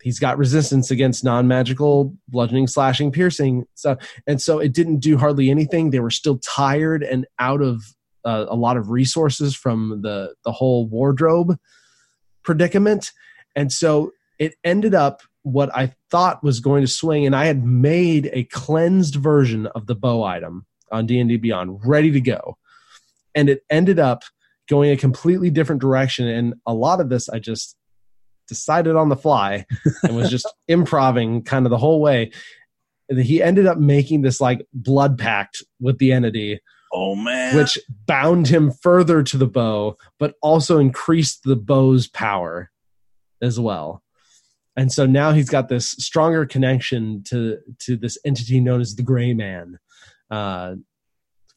[0.02, 3.66] he's got resistance against non-magical bludgeoning, slashing, piercing.
[3.74, 3.96] So
[4.26, 5.90] and so it didn't do hardly anything.
[5.90, 7.82] They were still tired and out of
[8.24, 11.58] uh, a lot of resources from the the whole wardrobe
[12.48, 13.12] predicament.
[13.54, 17.62] And so it ended up what I thought was going to swing, and I had
[17.62, 22.22] made a cleansed version of the bow item on D and D Beyond, ready to
[22.22, 22.56] go,
[23.34, 24.22] and it ended up
[24.66, 26.26] going a completely different direction.
[26.26, 27.76] And a lot of this I just
[28.46, 29.66] decided on the fly
[30.02, 32.32] and was just improving kind of the whole way.
[33.10, 36.60] And he ended up making this like blood pact with the entity.
[36.92, 37.56] Oh man.
[37.56, 42.70] Which bound him further to the bow, but also increased the bow's power
[43.42, 44.02] as well.
[44.76, 49.02] And so now he's got this stronger connection to to this entity known as the
[49.02, 49.78] gray man.
[50.30, 50.76] Uh,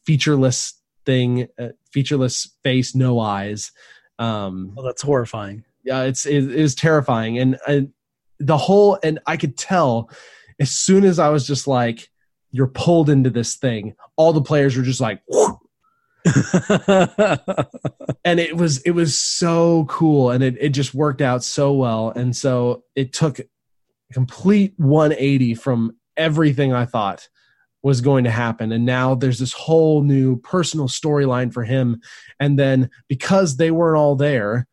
[0.04, 3.72] featureless thing uh, featureless face no eyes.
[4.18, 5.64] Um oh, that's horrifying.
[5.84, 7.38] yeah it's it, it was terrifying.
[7.38, 7.92] And and
[8.38, 10.10] the whole and i could tell
[10.58, 12.10] as soon as i was just like
[12.52, 13.94] you're pulled into this thing.
[14.16, 15.22] All the players were just like
[18.24, 22.10] and it was it was so cool and it, it just worked out so well.
[22.10, 23.40] And so it took
[24.12, 27.26] complete 180 from everything i thought
[27.82, 28.70] was going to happen.
[28.70, 32.00] And now there's this whole new personal storyline for him.
[32.38, 34.68] And then because they weren't all there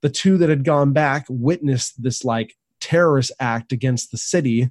[0.00, 4.70] the two that had gone back witnessed this like terrorist act against the city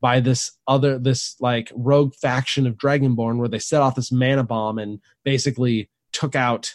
[0.00, 4.44] by this other this like rogue faction of Dragonborn where they set off this mana
[4.44, 6.74] bomb and basically took out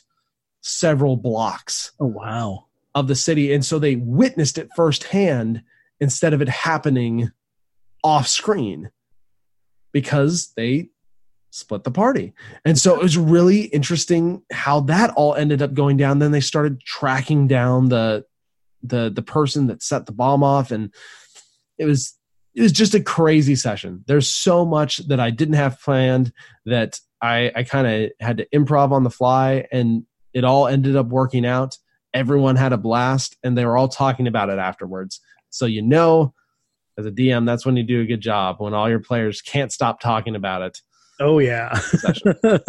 [0.61, 1.91] several blocks.
[1.99, 2.65] Oh wow.
[2.95, 3.53] Of the city.
[3.53, 5.63] And so they witnessed it firsthand
[5.99, 7.31] instead of it happening
[8.03, 8.91] off screen
[9.91, 10.89] because they
[11.49, 12.33] split the party.
[12.65, 16.19] And so it was really interesting how that all ended up going down.
[16.19, 18.25] Then they started tracking down the
[18.81, 20.93] the the person that set the bomb off and
[21.77, 22.17] it was
[22.55, 24.03] it was just a crazy session.
[24.07, 26.31] There's so much that I didn't have planned
[26.65, 30.95] that I, I kind of had to improv on the fly, and it all ended
[30.95, 31.77] up working out.
[32.13, 35.19] Everyone had a blast, and they were all talking about it afterwards.
[35.49, 36.34] So you know,
[36.97, 39.71] as a DM, that's when you do a good job when all your players can't
[39.71, 40.81] stop talking about it.
[41.19, 41.80] Oh yeah,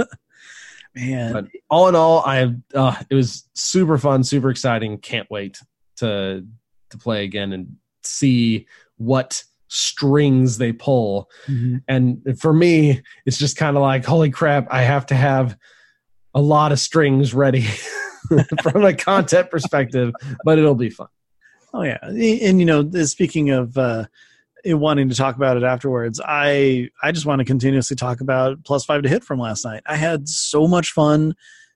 [0.95, 1.33] man.
[1.33, 4.99] But all in all, I uh, it was super fun, super exciting.
[4.99, 5.59] Can't wait
[5.97, 6.47] to
[6.91, 8.67] to play again and see
[8.97, 9.45] what
[9.75, 11.29] strings they pull.
[11.47, 11.79] Mm-hmm.
[11.89, 15.57] And for me, it's just kind of like, holy crap, I have to have
[16.33, 17.63] a lot of strings ready
[18.63, 20.13] from a content perspective,
[20.45, 21.09] but it'll be fun.
[21.73, 24.05] Oh yeah, and you know, speaking of uh,
[24.65, 28.85] wanting to talk about it afterwards, I I just want to continuously talk about plus
[28.85, 29.83] five to hit from last night.
[29.87, 31.35] I had so much fun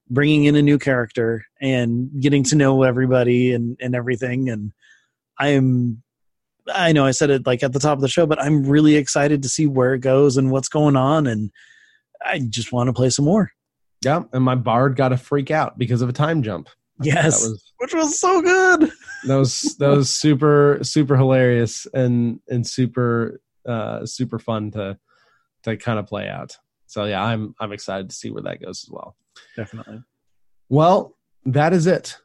[0.09, 4.73] bringing in a new character and getting to know everybody and and everything, and
[5.37, 6.03] I am
[6.73, 8.97] I know I said it like at the top of the show, but I'm really
[8.97, 11.51] excited to see where it goes and what's going on, and
[12.25, 13.53] I just want to play some more.
[14.05, 16.69] Yeah, and my bard got to freak out because of a time jump.
[17.03, 18.91] Yes, was, which was so good.
[19.27, 24.99] That was that was super super hilarious and and super uh super fun to
[25.65, 26.57] to kind of play out.
[26.87, 29.17] So yeah, I'm I'm excited to see where that goes as well.
[29.57, 30.03] Definitely.
[30.69, 32.19] Well, that is it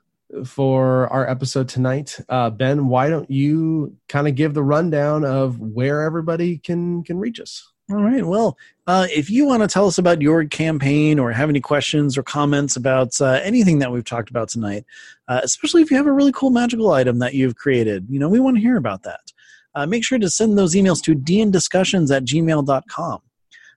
[0.46, 2.18] for our episode tonight.
[2.30, 7.20] Uh, ben, why don't you kind of give the rundown of where everybody can can
[7.20, 7.72] reach us?
[7.92, 8.26] All right.
[8.26, 8.58] Well,
[8.88, 12.24] uh, if you want to tell us about your campaign or have any questions or
[12.24, 14.86] comments about uh, anything that we've talked about tonight,
[15.28, 18.30] uh, especially if you have a really cool magical item that you've created, you know,
[18.30, 19.34] we want to hear about that.
[19.76, 23.20] Uh, make sure to send those emails to dndiscussions at gmail.com.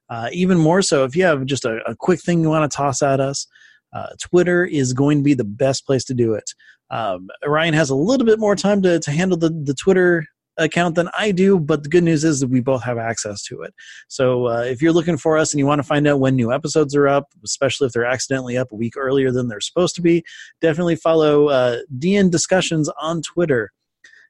[0.09, 2.77] Uh, even more so, if you have just a, a quick thing you want to
[2.77, 3.49] toss at us,
[3.97, 6.45] uh, Twitter is going to be the best place to do it.
[6.91, 10.27] Um, Ryan has a little bit more time to, to handle the, the Twitter
[10.59, 13.63] account than I do, but the good news is that we both have access to
[13.63, 13.73] it.
[14.09, 16.53] So uh, if you're looking for us and you want to find out when new
[16.53, 20.03] episodes are up, especially if they're accidentally up a week earlier than they're supposed to
[20.03, 20.23] be,
[20.61, 23.73] definitely follow uh, DnD Discussions on Twitter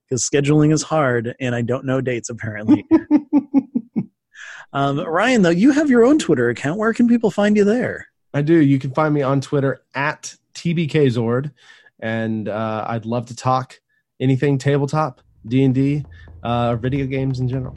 [0.08, 2.86] because scheduling is hard and I don't know dates apparently.
[4.72, 6.78] um, Ryan, though, you have your own Twitter account.
[6.78, 8.06] Where can people find you there?
[8.36, 8.60] I do.
[8.60, 11.52] You can find me on Twitter at TBKZord,
[12.00, 13.80] and uh, I'd love to talk
[14.20, 16.04] anything tabletop D and D,
[16.42, 17.74] uh, video games in general.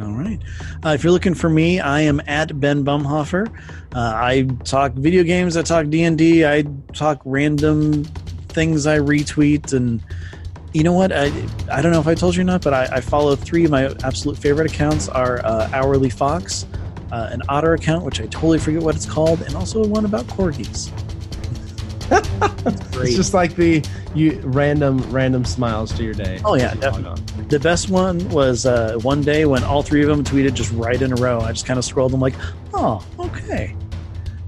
[0.00, 0.38] All right.
[0.84, 3.48] Uh, if you're looking for me, I am at Ben Bumhofer.
[3.92, 5.56] Uh, I talk video games.
[5.56, 6.20] I talk D and.
[6.20, 6.62] I
[6.94, 8.04] talk random
[8.50, 8.86] things.
[8.86, 10.00] I retweet and.
[10.74, 11.10] You know what?
[11.12, 11.24] I,
[11.70, 13.72] I don't know if I told you or not, but I, I follow three of
[13.72, 16.66] my absolute favorite accounts are uh, Hourly Fox,
[17.12, 20.26] uh, an Otter account, which I totally forget what it's called, and also one about
[20.26, 20.90] corgis.
[23.02, 23.84] it's just like the
[24.14, 26.40] you random random smiles to your day.
[26.44, 27.22] Oh yeah, definitely.
[27.44, 31.00] The best one was uh, one day when all three of them tweeted just right
[31.00, 31.40] in a row.
[31.40, 32.34] I just kind of scrolled them like,
[32.74, 33.76] oh, okay.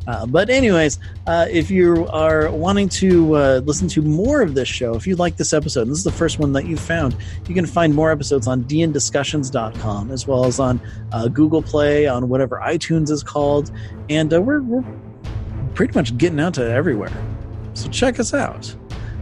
[0.06, 4.68] Uh, but anyways, uh, if you are wanting to uh, listen to more of this
[4.68, 7.16] show, if you like this episode, this is the first one that you found,
[7.48, 10.80] you can find more episodes on dndiscussions.com as well as on
[11.12, 13.70] uh, Google Play, on whatever iTunes is called,
[14.10, 14.84] and uh, we're, we're
[15.74, 17.12] pretty much getting out to everywhere.
[17.74, 18.74] So check us out.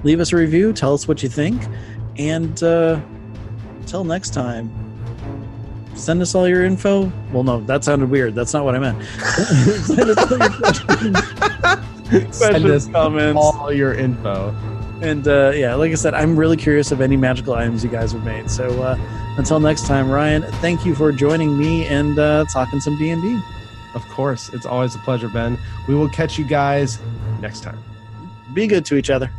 [0.04, 1.62] Leave us a review, tell us what you think,
[2.18, 4.81] and until next time,
[5.94, 7.10] send us all your info.
[7.32, 8.34] Well, no, that sounded weird.
[8.34, 9.02] That's not what I meant.
[9.84, 14.54] send us all your questions, send us comments, all your info.
[15.02, 18.12] And uh, yeah, like I said, I'm really curious of any magical items you guys
[18.12, 18.48] have made.
[18.48, 18.96] So uh,
[19.36, 23.20] until next time, Ryan, thank you for joining me and uh, talking some D and
[23.20, 23.40] D.
[23.94, 25.58] Of course, it's always a pleasure, Ben.
[25.88, 26.98] We will catch you guys
[27.40, 27.82] next time.
[28.54, 29.30] Be good to each other.